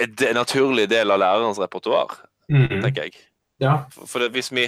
en 0.02 0.22
naturlig 0.36 0.90
del 0.90 1.14
av 1.14 1.22
lærerens 1.22 1.60
repertoar, 1.62 2.18
mm 2.50 2.66
-hmm. 2.66 2.82
tenker 2.82 3.04
jeg. 3.04 3.31
Ja. 3.62 3.76
For, 3.94 4.10
for 4.10 4.24
det, 4.24 4.32
hvis 4.36 4.50
vi 4.54 4.66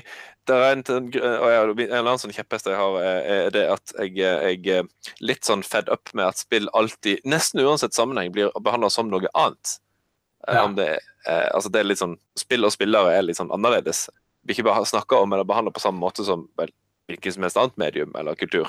det 0.47 0.55
er 0.59 0.73
en, 0.75 0.83
en 0.83 1.93
annen 2.01 2.19
sånn 2.19 2.33
kjepphest 2.35 2.67
jeg 2.67 2.75
har, 2.75 2.97
er 2.99 3.53
det 3.55 3.63
at 3.71 3.93
jeg, 3.95 4.17
jeg 4.19 4.59
er 4.75 4.89
litt 5.23 5.47
sånn 5.47 5.63
fed 5.63 5.87
up 5.93 6.11
med 6.11 6.27
at 6.27 6.41
spill 6.41 6.67
alltid, 6.75 7.23
nesten 7.23 7.63
uansett 7.63 7.95
sammenheng, 7.95 8.33
blir 8.35 8.51
behandla 8.59 8.89
som 8.91 9.07
noe 9.11 9.31
annet. 9.31 9.77
Eh, 10.47 10.57
ja. 10.57 10.65
Det, 10.67 10.89
eh, 11.29 11.47
altså 11.55 11.71
det 11.71 11.79
er 11.79 11.87
litt 11.87 12.01
sånn, 12.01 12.17
Spill 12.39 12.67
og 12.67 12.73
spillere 12.75 13.15
er 13.15 13.23
litt 13.23 13.39
sånn 13.39 13.53
annerledes. 13.55 14.09
Vi 14.43 14.55
ikke 14.55 14.67
bare 14.67 14.83
snakker 14.87 15.23
om 15.23 15.31
eller 15.31 15.47
behandler 15.47 15.71
på 15.75 15.83
samme 15.83 16.01
måte 16.03 16.25
som 16.27 16.49
vel, 16.59 16.73
hvilket 17.07 17.37
som 17.37 17.47
helst 17.47 17.59
annet 17.61 17.79
medium 17.79 18.11
eller 18.19 18.35
kultur. 18.35 18.67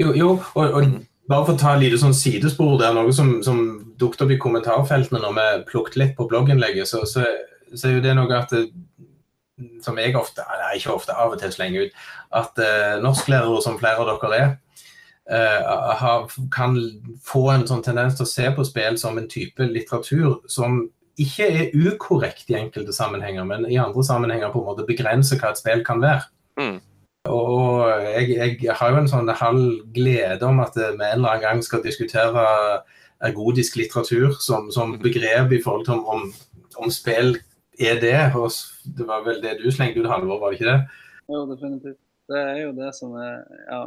Jo, 0.00 0.10
jo 0.18 0.32
og, 0.34 0.74
og 0.74 0.98
bare 1.30 1.46
for 1.46 1.54
å 1.54 1.60
ta 1.60 1.76
et 1.76 1.84
lite 1.84 2.00
sånn 2.02 2.16
sidespor 2.16 2.74
der, 2.80 2.96
noe 2.96 3.14
som, 3.14 3.36
som 3.46 3.62
dukket 4.00 4.26
opp 4.26 4.34
i 4.34 4.40
kommentarfeltene 4.42 5.22
når 5.22 5.38
vi 5.38 5.46
plukket 5.70 6.00
litt 6.02 6.16
på 6.18 6.26
blogginnlegget, 6.30 6.90
så, 6.90 7.04
så, 7.06 7.28
så 7.70 7.88
er 7.88 7.98
jo 8.00 8.04
det 8.08 8.16
noe 8.18 8.40
at 8.40 8.50
det, 8.50 8.66
som 9.84 9.98
jeg 10.00 10.16
ofte, 10.16 10.44
eller 10.48 10.76
ikke 10.76 10.94
ofte, 10.94 11.14
av 11.16 11.34
og 11.34 11.40
til 11.40 11.52
slenger 11.52 11.86
ut, 11.86 12.04
at 12.40 12.60
uh, 12.62 13.02
norsklærere, 13.04 13.60
som 13.64 13.78
flere 13.80 14.02
av 14.02 14.10
dere 14.22 14.38
er, 14.38 14.54
uh, 15.32 15.92
har, 16.00 16.26
kan 16.54 16.78
få 17.26 17.44
en 17.52 17.66
sånn 17.68 17.84
tendens 17.84 18.16
til 18.18 18.26
å 18.26 18.32
se 18.32 18.48
på 18.56 18.66
spill 18.68 18.98
som 19.00 19.20
en 19.20 19.28
type 19.30 19.68
litteratur 19.68 20.40
som 20.50 20.82
ikke 21.20 21.48
er 21.50 21.74
ukorrekt 21.76 22.48
i 22.50 22.56
enkelte 22.56 22.94
sammenhenger, 22.96 23.44
men 23.44 23.68
i 23.68 23.76
andre 23.80 24.04
sammenhenger 24.06 24.52
på 24.52 24.62
en 24.62 24.70
måte 24.70 24.88
begrenser 24.88 25.40
hva 25.40 25.52
et 25.52 25.60
spill 25.60 25.84
kan 25.84 26.00
være. 26.02 26.24
Mm. 26.60 26.80
Og 27.30 27.84
jeg, 28.02 28.32
jeg, 28.34 28.72
har 28.74 28.90
jo 28.90 28.98
en 28.98 29.10
sånn 29.10 29.28
halv 29.38 29.82
glede 29.94 30.48
om 30.48 30.58
at 30.64 30.74
vi 30.74 30.88
en 30.88 30.96
eller 30.98 31.36
annen 31.36 31.44
gang 31.44 31.60
skal 31.62 31.84
diskutere 31.84 32.42
ergodisk 33.22 33.76
litteratur 33.78 34.34
som, 34.42 34.72
som 34.74 34.96
begrep 34.98 35.52
i 35.54 35.60
forhold 35.62 35.86
til 35.86 36.00
om, 36.00 36.06
om, 36.10 36.24
om 36.82 36.90
spill 36.90 37.36
er 37.80 38.00
det. 38.00 38.16
Og 38.36 38.50
det 38.98 39.06
var 39.08 39.24
vel 39.26 39.42
det 39.42 39.58
du 39.62 39.70
slengte 39.70 40.02
ut, 40.02 40.10
Halvor, 40.10 40.40
var 40.40 40.52
det 40.52 40.60
ikke 40.60 40.72
det? 40.72 40.80
Jo, 41.28 41.44
definitivt. 41.50 42.00
Det 42.30 42.40
er 42.40 42.58
jo 42.62 42.72
det 42.76 42.92
som 42.96 43.16
er 43.18 43.42
Ja, 43.68 43.80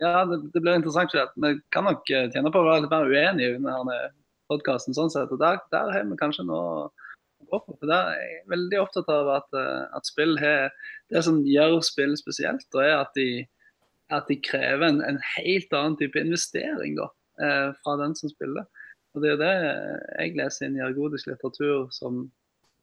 ja 0.00 0.24
det, 0.28 0.40
det, 0.54 0.62
blir 0.62 0.78
interessant. 0.78 1.14
Vi 1.14 1.52
kan 1.74 1.86
nok 1.88 2.08
eh, 2.10 2.30
tjene 2.32 2.52
på 2.52 2.62
å 2.62 2.68
være 2.68 2.84
litt 2.84 2.94
mer 2.94 3.10
uenige 3.10 3.58
under 3.58 4.08
podkasten 4.50 4.96
sånn 4.96 5.12
sett. 5.12 5.32
Og 5.34 5.40
der, 5.42 5.60
der 5.74 5.92
har 5.94 6.08
vi 6.08 6.18
kanskje 6.20 6.46
noe. 6.48 6.88
For 7.48 7.86
der 7.86 8.10
er 8.12 8.18
jeg 8.18 8.40
veldig 8.52 8.80
opptatt 8.82 9.08
av 9.12 9.30
at, 9.38 9.54
eh, 9.56 9.84
at 9.96 10.08
spill 10.08 10.36
har 10.42 10.72
Det 11.08 11.22
som 11.24 11.44
gjør 11.46 11.78
spill 11.86 12.16
spesielt, 12.20 12.66
da 12.74 12.82
er 12.84 12.96
at 12.98 13.14
de, 13.16 13.46
at 14.12 14.26
de 14.28 14.36
krever 14.44 14.84
en, 14.84 15.00
en, 15.00 15.20
helt 15.36 15.72
annen 15.72 15.96
type 15.96 16.20
investering 16.20 16.98
da, 16.98 17.06
eh, 17.40 17.70
fra 17.80 17.94
den 18.02 18.12
som 18.18 18.28
spiller. 18.28 18.66
Og 19.16 19.22
Det 19.24 19.30
er 19.32 19.40
det 19.40 19.54
jeg 20.18 20.36
leser 20.36 20.66
inn 20.66 20.76
i 20.76 20.84
ergodisk 20.84 21.30
litteratur 21.30 21.88
som 21.94 22.26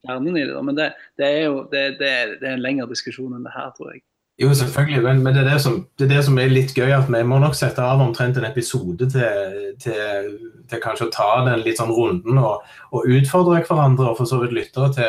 kjernen 0.05 0.37
i 0.37 0.43
det. 0.47 0.65
Men 0.65 0.77
det, 0.77 0.89
det 1.19 1.29
er 1.29 1.47
jo 1.47 1.63
det, 1.71 1.85
det, 2.01 2.09
er, 2.09 2.35
det, 2.39 2.49
er, 2.49 2.57
en 2.57 2.65
lengre 2.65 2.89
diskusjon 2.91 3.33
enn 3.35 3.47
det 3.47 3.53
her, 3.55 3.71
tror 3.77 3.93
jeg. 3.93 4.03
Jo, 4.41 4.49
selvfølgelig, 4.57 5.01
men, 5.03 5.21
men 5.23 5.35
det, 5.37 5.45
er 5.47 5.61
som, 5.63 5.77
det, 5.95 6.09
er 6.09 6.17
det, 6.17 6.23
som, 6.27 6.39
er 6.39 6.51
litt 6.51 6.73
gøy. 6.75 6.91
at 6.91 7.07
Vi 7.11 7.21
må 7.23 7.39
nok 7.39 7.55
sette 7.55 7.83
av 7.83 8.03
omtrent 8.03 8.37
en 8.37 8.47
episode 8.49 9.07
til, 9.13 9.69
til, 9.79 10.33
til 10.67 10.83
kanskje 10.83 11.07
å 11.07 11.13
ta 11.13 11.29
den 11.47 11.63
litt 11.63 11.79
sånn 11.79 11.93
runden 11.95 12.41
og, 12.41 12.65
og 12.91 13.07
utfordre 13.15 13.61
hverandre 13.63 14.09
og 14.11 14.19
for 14.19 14.27
så 14.27 14.41
vidt 14.43 14.57
lyttere 14.57 14.91
til 14.97 15.07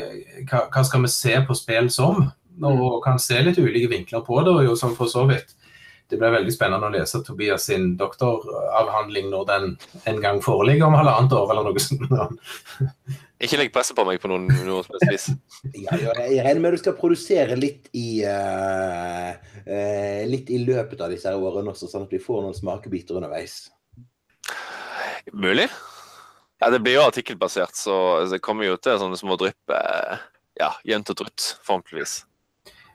eh, 0.00 0.40
hva, 0.48 0.66
hva, 0.72 0.86
skal 0.88 1.04
vi 1.04 1.12
se 1.12 1.36
på 1.44 1.58
spill 1.58 1.92
som. 1.92 2.24
Og 2.64 3.02
kan 3.04 3.20
se 3.20 3.42
litt 3.44 3.60
ulike 3.60 3.92
vinkler 3.92 4.24
på 4.24 4.40
det. 4.40 4.54
og 4.54 4.64
jo 4.64 4.76
som 4.80 4.96
for 4.96 5.12
så 5.12 5.26
vidt 5.28 5.52
det 6.10 6.18
blir 6.20 6.34
veldig 6.36 6.52
spennende 6.54 6.86
å 6.86 6.94
lese 6.94 7.20
Tobias 7.26 7.66
sin 7.66 7.94
doktoravhandling 7.98 9.30
når 9.32 9.46
den 9.48 9.72
en 10.06 10.20
gang 10.22 10.42
foreligger 10.44 10.86
om 10.86 10.94
halvannet 10.98 11.34
år, 11.34 11.50
eller 11.52 11.66
noe 11.66 11.82
sånt. 11.82 12.04
Ikke 13.42 13.58
legg 13.60 13.72
presset 13.74 13.96
på 13.98 14.04
meg 14.08 14.20
på 14.22 14.30
noen, 14.30 14.46
noe 14.64 15.00
vis. 15.10 15.28
Ja, 15.86 15.96
ja, 15.98 16.12
jeg 16.22 16.44
regner 16.44 16.62
med 16.62 16.76
du 16.76 16.80
skal 16.80 16.94
produsere 16.96 17.56
litt 17.58 17.90
i 17.96 18.22
uh, 18.24 19.34
uh, 19.66 20.22
litt 20.30 20.52
i 20.54 20.62
løpet 20.62 21.02
av 21.04 21.12
disse 21.12 21.32
årene 21.34 21.74
også, 21.74 21.90
sånn 21.90 22.06
at 22.06 22.14
vi 22.14 22.22
får 22.22 22.46
noen 22.46 22.56
smakebiter 22.56 23.18
underveis. 23.18 23.66
Mulig. 25.34 25.66
Ja, 26.62 26.70
Det 26.72 26.80
blir 26.80 26.96
jo 26.96 27.04
artikkelbasert, 27.04 27.76
så 27.76 27.98
det 28.30 28.40
kommer 28.44 28.70
jo 28.70 28.78
til 28.80 28.96
sånne 29.02 29.18
små 29.20 29.36
drypp 29.40 29.74
uh, 29.74 30.16
ja, 30.56 30.70
jevnt 30.88 31.12
og 31.12 31.20
trutt, 31.20 31.50
forhåpentligvis. 31.66 32.22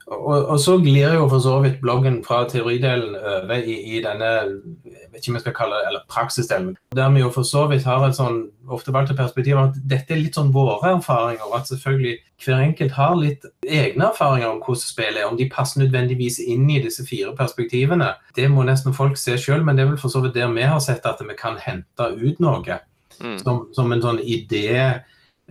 Og, 0.08 0.46
og, 0.46 0.58
så 0.60 0.78
glir 0.82 1.14
jo 1.16 1.28
for 1.30 1.44
så 1.44 1.60
vidt 1.64 1.82
bloggen 1.82 2.22
fra 2.26 2.42
teoridelen 2.50 3.16
over 3.16 3.62
i, 3.62 3.76
i 3.96 4.02
denne 4.04 4.32
jeg 4.32 5.08
vet 5.12 5.22
ikke 5.22 5.32
om 5.32 5.38
jeg 5.38 5.44
skal 5.44 5.56
kalle 5.56 5.78
det, 5.78 5.88
eller 5.90 6.04
praksisdelen. 6.10 6.76
Der 6.96 7.10
vi 7.12 7.20
jo 7.20 7.30
for 7.36 7.48
så 7.48 7.66
vidt 7.68 7.84
har 7.84 8.06
et 8.08 8.18
sånn 8.18 8.46
ofte 8.72 8.94
valgte 8.96 9.16
perspektiv 9.18 9.60
at 9.60 9.78
dette 9.92 10.16
er 10.16 10.22
litt 10.22 10.38
sånn 10.40 10.54
våre 10.56 10.94
erfaringer. 10.96 11.44
Og 11.50 11.58
at 11.60 11.68
selvfølgelig 11.68 12.18
hver 12.46 12.64
enkelt 12.64 12.96
har 12.96 13.18
litt 13.20 13.48
egne 13.68 14.08
erfaringer 14.08 14.50
om 14.50 14.62
hvordan 14.64 14.84
spillet 14.84 15.22
er. 15.22 15.28
Om 15.28 15.40
de 15.40 15.50
passer 15.52 15.84
nødvendigvis 15.84 16.40
inn 16.46 16.70
i 16.72 16.80
disse 16.84 17.06
fire 17.08 17.36
perspektivene. 17.38 18.14
Det 18.38 18.48
må 18.52 18.64
nesten 18.68 18.96
folk 18.96 19.20
se 19.20 19.36
sjøl, 19.36 19.66
men 19.68 19.76
det 19.76 19.86
er 19.86 19.92
vel 19.92 20.02
for 20.02 20.14
så 20.14 20.24
vidt 20.24 20.38
der 20.40 20.52
vi 20.56 20.68
har 20.68 20.80
sett 20.84 21.06
at 21.08 21.20
vi 21.28 21.36
kan 21.40 21.60
hente 21.62 22.12
ut 22.16 22.40
noe. 22.44 22.80
Mm. 23.22 23.38
Som, 23.44 23.66
som 23.76 23.92
en 23.92 24.02
sånn 24.02 24.24
idé 24.24 25.04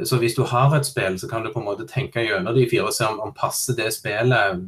så 0.07 0.19
hvis 0.21 0.37
du 0.37 0.43
har 0.49 0.75
et 0.77 0.87
spill, 0.87 1.19
så 1.21 1.29
kan 1.31 1.45
du 1.45 1.53
på 1.53 1.61
en 1.63 1.69
måte 1.69 1.89
tenke 1.89 2.25
gjennom 2.25 2.57
de 2.57 2.67
fire 2.71 2.89
og 2.89 2.97
se 2.97 3.09
om, 3.09 3.21
om 3.25 3.35
passer 3.37 3.77
det 3.79 3.91
spillet 3.97 4.61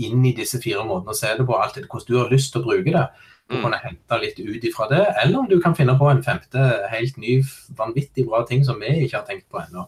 inn 0.00 0.24
i 0.24 0.34
disse 0.36 0.60
fire 0.62 0.84
måtene 0.86 1.12
å 1.12 1.18
se 1.18 1.32
det 1.36 1.46
på, 1.46 1.56
alt 1.56 1.76
etter 1.76 1.88
hvordan 1.90 2.08
du 2.08 2.18
har 2.20 2.32
lyst 2.32 2.54
til 2.54 2.62
å 2.62 2.68
bruke 2.70 2.94
det. 2.94 3.04
Du 3.50 3.56
mm. 3.58 3.62
kunne 3.64 3.80
hente 3.82 4.18
litt 4.22 4.40
ut 4.40 4.66
ifra 4.66 4.88
det, 4.90 5.04
eller 5.22 5.42
om 5.42 5.48
du 5.50 5.58
kan 5.62 5.74
finne 5.76 5.96
på 5.98 6.08
en 6.10 6.22
femte 6.24 6.66
helt 6.92 7.16
ny, 7.20 7.40
vanvittig 7.78 8.26
bra 8.28 8.44
ting 8.48 8.64
som 8.66 8.78
vi 8.80 8.92
ikke 9.04 9.18
har 9.18 9.26
tenkt 9.28 9.48
på 9.50 9.62
ennå. 9.62 9.86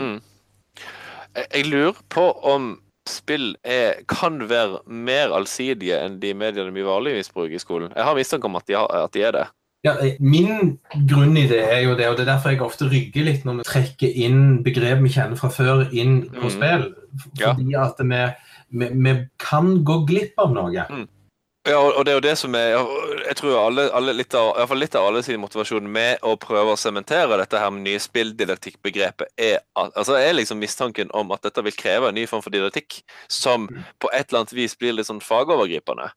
Mm. 0.00 0.18
Jeg 1.38 1.68
lurer 1.70 2.00
på 2.12 2.26
om 2.46 2.74
spill 3.08 3.52
er, 3.68 4.00
kan 4.08 4.40
være 4.48 4.80
mer 4.86 5.34
allsidige 5.36 5.98
enn 6.00 6.18
de 6.22 6.32
mediene 6.36 6.72
vi 6.74 6.86
vanligvis 6.86 7.30
bruker 7.34 7.56
i 7.58 7.62
skolen. 7.62 7.92
Jeg 7.94 8.06
har 8.08 8.16
mistanke 8.16 8.48
om 8.48 8.58
at 8.58 8.66
de, 8.68 8.78
har, 8.78 8.88
at 9.04 9.14
de 9.14 9.24
er 9.24 9.36
det. 9.36 9.44
Ja, 9.84 9.98
min 10.18 10.78
grunnidé 11.10 11.58
er 11.60 11.82
jo 11.84 11.94
det, 11.98 12.06
og 12.08 12.16
det 12.16 12.24
er 12.24 12.32
derfor 12.32 12.54
jeg 12.54 12.62
ofte 12.64 12.86
rygger 12.88 13.26
litt 13.26 13.42
når 13.44 13.58
vi 13.58 13.66
trekker 13.68 14.20
inn 14.26 14.62
begrep 14.64 15.02
vi 15.04 15.12
kjenner 15.12 15.36
fra 15.36 15.50
før, 15.52 15.84
inn 15.92 16.22
på 16.32 16.46
mm. 16.46 16.54
spill. 16.54 16.86
Fordi 17.36 17.66
ja. 17.74 17.84
at 17.90 18.00
vi, 18.00 18.22
vi, 18.80 18.88
vi, 18.94 19.12
kan 19.44 19.76
gå 19.84 19.98
glipp 20.08 20.40
av 20.40 20.56
noe. 20.56 20.86
Mm. 20.88 21.04
Ja, 21.68 21.78
og 21.80 22.00
det 22.04 22.12
er 22.12 22.18
jo 22.18 22.24
det 22.26 22.34
som 22.36 22.56
er 22.58 22.74
Jeg 23.24 23.36
tror 23.38 23.54
alle, 23.56 23.86
alle 23.96 24.12
litt, 24.12 24.34
av, 24.36 24.50
i 24.60 24.66
fall 24.68 24.82
litt 24.82 24.96
av 25.00 25.06
alle 25.08 25.22
sin 25.24 25.40
motivasjon 25.40 25.86
med 25.88 26.20
å 26.20 26.34
prøve 26.40 26.74
å 26.74 26.80
sementere 26.80 27.38
dette 27.40 27.60
her 27.60 27.72
med 27.72 27.86
nye 27.86 28.00
spilldidaktikkbegrepet, 28.04 29.32
er, 29.40 29.62
altså 29.76 30.18
er 30.18 30.36
liksom 30.36 30.60
mistanken 30.60 31.12
om 31.16 31.32
at 31.32 31.44
dette 31.46 31.64
vil 31.64 31.76
kreve 31.76 32.10
en 32.10 32.18
ny 32.20 32.26
form 32.28 32.44
for 32.44 32.52
didaktikk 32.52 33.00
som 33.32 33.68
mm. 33.68 33.80
på 33.96 34.12
et 34.12 34.28
eller 34.28 34.42
annet 34.44 34.56
vis 34.56 34.76
blir 34.76 34.96
litt 34.96 35.08
sånn 35.08 35.24
fagovergripende. 35.24 36.10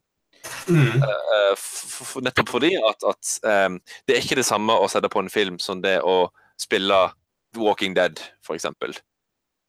Mm. 0.67 1.03
Uh, 1.03 2.21
nettopp 2.25 2.51
fordi 2.51 2.73
at, 2.79 3.03
at 3.07 3.33
um, 3.67 3.77
det 4.07 4.17
er 4.17 4.25
ikke 4.25 4.39
det 4.39 4.47
samme 4.47 4.75
å 4.75 4.89
sette 4.91 5.11
på 5.11 5.21
en 5.23 5.31
film 5.31 5.59
som 5.63 5.81
det 5.83 5.99
å 6.03 6.27
spille 6.59 7.07
Walking 7.57 7.95
Dead, 7.97 8.19
f.eks. 8.45 8.67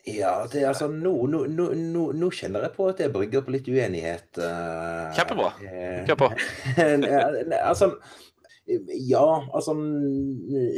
Ja, 0.08 0.32
det 0.48 0.62
altså 0.64 0.86
nå, 0.88 1.12
nå, 1.28 1.42
nå, 1.48 2.04
nå, 2.16 2.30
kjenner 2.32 2.64
jeg 2.64 2.74
på 2.76 2.86
at 2.88 3.02
jeg 3.02 3.12
brygger 3.12 3.44
på 3.44 3.52
litt 3.52 3.68
uenighet. 3.68 4.30
Uh, 4.40 5.10
Kjempebra. 5.16 5.52
Kjør 6.08 6.20
på. 6.22 6.30
altså 7.70 7.92
ja, 8.68 9.24
altså 9.56 9.72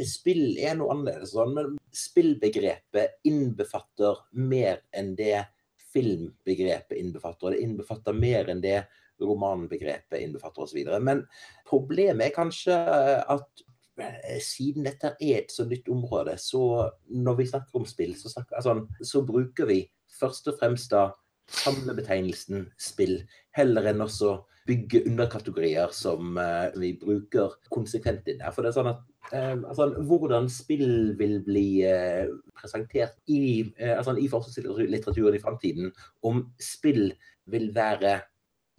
Spill 0.07 0.55
er 0.59 0.77
noe 0.79 0.93
annerledes, 0.93 1.33
sånn, 1.35 1.55
men 1.57 1.73
spillbegrepet 1.95 3.19
innbefatter 3.27 4.21
mer 4.39 4.79
enn 4.95 5.11
det 5.17 5.43
filmbegrepet 5.91 6.95
innbefatter. 6.97 7.49
Og 7.49 7.55
det 7.55 7.65
innbefatter 7.65 8.15
mer 8.15 8.51
enn 8.51 8.63
det 8.63 8.79
romanbegrepet 9.27 10.21
innbefatter 10.21 10.65
osv. 10.65 10.83
Men 11.03 11.25
problemet 11.67 12.27
er 12.27 12.35
kanskje 12.35 12.77
at 13.21 13.63
eh, 14.01 14.37
siden 14.43 14.87
dette 14.87 15.15
er 15.17 15.41
et 15.41 15.53
så 15.53 15.65
nytt 15.69 15.89
område, 15.91 16.37
så 16.41 16.89
når 17.09 17.41
vi 17.41 17.49
snakker 17.53 17.81
om 17.81 17.89
spill, 17.89 18.15
så, 18.19 18.33
snakker, 18.33 18.59
altså, 18.59 19.05
så 19.05 19.25
bruker 19.27 19.69
vi 19.69 19.81
først 20.19 20.51
og 20.51 20.59
fremst 20.59 20.93
da 20.93 21.09
samlebetegnelsen 21.51 22.69
spill, 22.79 23.19
heller 23.57 23.91
enn 23.91 24.03
også 24.05 24.37
bygge 24.69 25.03
underkategorier 25.09 25.93
som 25.95 26.37
uh, 26.37 26.69
vi 26.79 26.93
bruker 26.99 27.55
konsekvent 27.73 28.27
inn 28.29 28.41
der. 28.41 28.53
For 28.53 28.63
det 28.63 28.71
er 28.71 28.77
sånn 28.77 28.91
at 28.91 29.01
uh, 29.33 29.57
altså, 29.57 29.89
Hvordan 30.07 30.49
spill 30.53 31.13
vil 31.19 31.39
bli 31.45 31.67
uh, 31.87 32.29
presentert 32.57 33.17
i, 33.31 33.65
altså, 33.79 34.15
i 34.17 34.29
forskningslitteraturen 34.31 35.37
i 35.37 35.43
framtiden, 35.43 35.93
om 36.27 36.45
spill 36.61 37.09
vil 37.51 37.71
være 37.75 38.19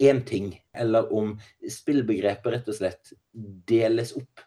én 0.09 0.23
ting, 0.27 0.51
eller 0.75 1.11
om 1.13 1.35
spillbegrepet 1.69 2.57
rett 2.57 2.69
og 2.71 2.77
slett 2.77 3.13
deles 3.69 4.13
opp 4.19 4.43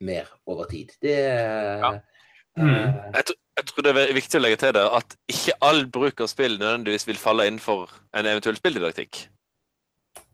mer 0.00 0.30
over 0.48 0.70
tid. 0.70 0.94
Det 1.02 1.16
ja. 1.16 1.92
mm. 2.56 2.70
jeg, 3.14 3.24
tror, 3.26 3.36
jeg, 3.58 3.66
tror 3.70 3.86
det 3.86 3.92
er 3.96 4.16
viktig 4.16 4.40
å 4.40 4.44
legge 4.44 4.60
til 4.62 4.72
det 4.76 4.86
at 5.00 5.18
ikke 5.32 5.58
all 5.66 5.84
bruk 5.92 6.24
av 6.24 6.32
spill 6.32 6.56
nødvendigvis 6.60 7.08
vil 7.10 7.20
falle 7.20 7.46
innenfor 7.50 7.92
en 8.16 8.30
eventuell 8.30 8.58
spilldidaktikk. 8.60 9.26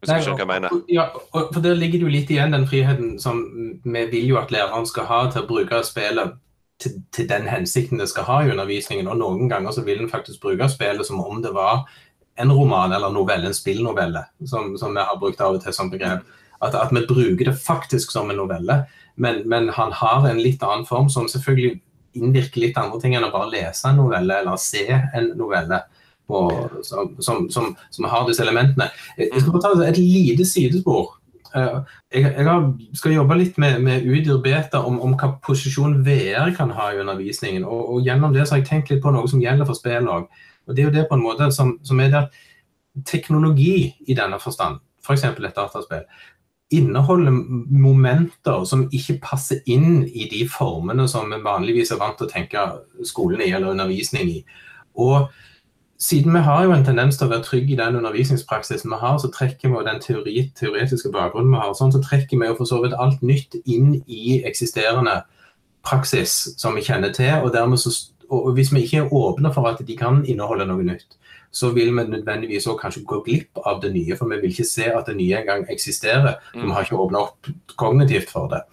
Hvis 0.01 0.11
Nei, 0.11 0.19
du 0.19 0.27
skjønner 0.27 0.45
hva 0.45 0.57
jeg 0.57 0.63
mener. 0.63 0.81
Ja, 0.93 1.05
og 1.33 1.53
for 1.55 1.65
Der 1.65 1.77
ligger 1.77 2.01
det 2.01 2.07
jo 2.07 2.13
litt 2.13 2.33
igjen 2.33 2.53
den 2.55 2.67
friheten 2.69 3.17
som 3.21 3.43
vi 3.85 4.03
vil 4.13 4.33
jo 4.35 4.41
at 4.41 4.53
læreren 4.55 4.87
skal 4.89 5.09
ha 5.09 5.23
til 5.33 5.43
å 5.43 5.49
bruke 5.49 5.81
spillet 5.87 6.37
til, 6.83 6.99
til, 7.13 7.29
den 7.29 7.49
hensikten 7.49 8.01
det 8.01 8.09
skal 8.11 8.27
ha 8.29 8.41
i 8.45 8.51
undervisningen. 8.53 9.09
Og 9.09 9.19
noen 9.21 9.49
ganger 9.49 9.73
så 9.73 9.85
vil 9.87 10.03
en 10.03 10.13
faktisk 10.13 10.43
bruke 10.45 10.69
spillet 10.69 11.09
som 11.09 11.23
om 11.25 11.41
det 11.43 11.55
var 11.57 11.87
en 12.37 12.53
roman 12.53 12.93
eller 12.93 13.11
novelle, 13.11 13.47
en 13.47 13.55
spillnovelle, 13.55 14.25
som, 14.45 14.77
som 14.79 14.95
vi 14.95 15.05
har 15.09 15.19
brukt 15.21 15.41
av 15.41 15.57
og 15.57 15.65
til 15.65 15.75
som 15.75 15.91
begrep. 15.93 16.25
At, 16.61 16.75
at, 16.75 16.93
vi 16.93 17.05
bruker 17.09 17.51
det 17.51 17.57
faktisk 17.61 18.13
som 18.13 18.31
en 18.31 18.41
novelle, 18.41 18.85
men, 19.17 19.43
men, 19.49 19.69
han 19.77 19.93
har 19.93 20.29
en 20.29 20.41
litt 20.41 20.63
annen 20.65 20.87
form 20.89 21.09
som 21.13 21.29
selvfølgelig 21.29 21.81
innvirker 22.17 22.63
litt 22.63 22.79
andre 22.81 23.01
ting 23.01 23.17
enn 23.17 23.27
å 23.27 23.33
bare 23.33 23.53
lese 23.53 23.89
en 23.89 24.01
novelle 24.01 24.41
eller 24.41 24.61
se 24.61 24.87
en 24.89 25.33
novelle. 25.37 25.83
På, 26.27 26.41
som, 26.83 27.13
som, 27.23 27.69
som, 27.95 28.07
har 28.11 28.25
disse 28.27 28.43
elementene. 28.43 28.89
Jeg 29.15 29.45
skal 29.45 29.61
ta 29.63 29.69
et 29.87 30.01
lite 30.01 30.43
sidespor. 30.49 31.13
Jeg, 31.55 31.85
jeg, 32.11 32.43
har, 32.49 32.65
skal 32.99 33.15
jobbe 33.15 33.37
litt 33.39 33.61
med, 33.63 33.79
med 33.85 34.09
Udir 34.11 34.41
Beta 34.43 34.81
om, 34.89 34.99
om, 35.07 35.15
hva 35.15 35.37
posisjon 35.47 36.01
VR 36.03 36.51
kan 36.57 36.75
ha 36.75 36.89
i 36.91 36.99
undervisningen. 36.99 37.63
Og, 37.63 37.93
og, 37.93 38.01
Gjennom 38.03 38.35
det 38.35 38.43
så 38.43 38.57
har 38.57 38.65
jeg 38.65 38.69
tenkt 38.73 38.91
litt 38.91 39.05
på 39.05 39.15
noe 39.15 39.31
som 39.31 39.45
gjelder 39.45 39.69
for 39.69 39.79
spill 39.79 40.11
òg. 40.11 40.27
Og 40.67 40.77
Det 40.77 40.83
er 40.83 40.89
jo 40.89 40.95
det 40.95 41.07
på 41.09 41.15
en 41.15 41.25
måte 41.25 41.51
som, 41.55 41.79
som 41.85 42.01
er 42.01 42.15
at 42.19 42.41
teknologi 43.07 43.95
i 44.07 44.15
denne 44.15 44.41
forstand, 44.41 44.81
f.eks. 45.05 45.27
For 45.27 45.47
et 45.47 45.57
dataspill, 45.57 46.07
inneholder 46.75 47.31
momenter 47.31 48.65
som 48.67 48.89
ikke 48.93 49.21
passer 49.23 49.61
inn 49.71 50.03
i 50.07 50.27
de 50.31 50.43
formene 50.51 51.07
som 51.09 51.31
vi 51.31 51.39
vanligvis 51.45 51.93
er 51.95 52.01
vant 52.01 52.17
til 52.19 52.27
å 52.27 52.33
tenke 52.33 52.65
skolen 53.07 53.45
i, 53.45 53.53
eller 53.53 53.71
undervisning 53.71 54.33
i. 54.33 54.41
Og 54.99 55.29
siden 56.03 56.35
vi 56.35 56.43
har 56.45 56.65
jo 56.65 56.75
en 56.75 56.85
tendens 56.85 57.17
til 57.17 57.29
å 57.29 57.31
være 57.31 57.47
trygge 57.47 57.77
i 57.77 57.79
den 57.79 58.01
undervisningspraksisen 58.01 58.91
vi 58.91 58.99
har, 59.01 59.21
så 59.23 59.31
trekker 59.33 59.71
vi 59.71 59.85
den 59.87 60.03
teori, 60.03 60.35
teoretiske 60.59 61.13
bakgrunnen 61.15 61.55
vi 61.55 61.63
har, 61.63 61.73
sånn, 61.79 61.95
så 61.95 62.03
trekker 62.03 62.41
vi 62.41 62.51
jo 62.51 62.59
for 62.59 62.69
så 62.69 62.83
vidt 62.83 62.99
alt 62.99 63.23
nytt 63.23 63.57
inn 63.65 64.01
i 64.03 64.41
eksisterende 64.49 65.21
praksis 65.87 66.35
som 66.59 66.75
vi 66.75 66.83
kjenner 66.83 67.15
til. 67.15 67.45
og 67.45 67.53
dermed 67.55 67.79
så 67.79 67.95
og 68.31 68.53
hvis 68.57 68.73
vi 68.75 68.83
ikke 68.85 69.05
er 69.05 69.13
åpne 69.15 69.53
for 69.55 69.69
at 69.71 69.83
de 69.87 69.97
kan 69.97 70.25
inneholde 70.27 70.67
noe 70.69 70.85
nytt, 70.87 71.19
så 71.57 71.71
vil 71.73 71.93
vi 71.97 72.05
nødvendigvis 72.05 72.67
også 72.67 72.81
kanskje 72.81 73.05
gå 73.07 73.21
glipp 73.25 73.61
av 73.65 73.81
det 73.83 73.93
nye. 73.95 74.17
For 74.17 74.29
vi 74.29 74.41
vil 74.41 74.53
ikke 74.53 74.69
se 74.69 74.91
at 74.93 75.07
det 75.09 75.17
nye 75.17 75.39
engang 75.41 75.65
eksisterer. 75.73 76.35
Vi 76.55 76.73
har 76.73 76.85
ikke 76.85 76.99
åpna 77.01 77.23
opp 77.29 77.49
kognitivt 77.81 78.33
for 78.33 78.51
det. 78.53 78.65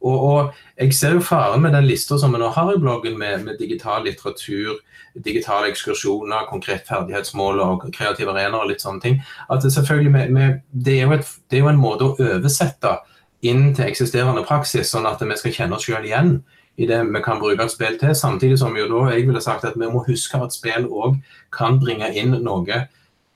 Og, 0.00 0.24
og, 0.24 0.52
Jeg 0.78 0.94
ser 0.94 1.14
jo 1.16 1.20
faren 1.20 1.62
med 1.62 1.72
den 1.74 1.86
lista 1.86 2.18
som 2.18 2.32
vi 2.32 2.38
nå 2.38 2.48
har 2.54 2.68
i 2.70 2.78
bloggen, 2.78 3.18
med, 3.18 3.44
med 3.44 3.58
digital 3.58 4.04
litteratur, 4.04 4.76
digitale 5.24 5.72
ekskursjoner, 5.72 6.46
konkret 6.50 6.86
ferdighetsmål 6.86 7.60
og 7.64 7.88
kreative 7.92 8.30
arenaer 8.30 8.62
og 8.62 8.70
litt 8.70 8.84
sånne 8.84 9.02
ting. 9.02 9.18
at 9.50 9.62
Det 9.62 9.72
selvfølgelig 9.72 10.12
med, 10.12 10.30
med, 10.30 10.60
det, 10.70 11.00
er 11.00 11.12
et, 11.12 11.32
det 11.50 11.58
er 11.58 11.64
jo 11.64 11.72
en 11.72 11.82
måte 11.82 12.04
å 12.04 12.14
oversette 12.14 12.98
inn 13.42 13.74
til 13.74 13.88
eksisterende 13.88 14.44
praksis, 14.46 14.90
sånn 14.90 15.06
at 15.06 15.22
vi 15.22 15.36
skal 15.38 15.54
kjenne 15.54 15.74
oss 15.74 15.86
selv 15.86 16.06
igjen 16.06 16.38
i 16.78 16.86
det 16.86 17.00
vi 17.08 17.22
kan 17.24 17.40
bruke 17.42 17.64
et 17.64 17.74
spill 17.74 17.98
til. 17.98 18.14
Samtidig 18.14 18.58
som 18.60 18.76
jo 18.78 18.86
da 18.92 19.08
jeg 19.12 19.26
ville 19.26 19.42
sagt 19.42 19.66
at 19.66 19.76
vi 19.76 19.90
må 19.90 20.04
huske 20.06 20.40
at 20.42 20.54
spill 20.54 20.86
òg 20.86 21.18
kan 21.54 21.80
bringe 21.82 22.12
inn 22.14 22.38
noe 22.44 22.84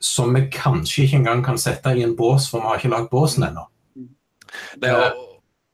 som 0.03 0.35
vi 0.35 0.47
kanskje 0.51 1.05
ikke 1.05 1.21
engang 1.21 1.45
kan 1.47 1.59
sette 1.59 1.95
i 1.95 2.03
en 2.03 2.17
bås, 2.19 2.49
for 2.51 2.63
vi 2.63 2.71
har 2.71 2.81
ikke 2.81 2.95
lagd 2.95 3.11
båsen 3.13 3.47
ennå. 3.47 3.69
Det 4.83 4.91
er, 4.91 5.13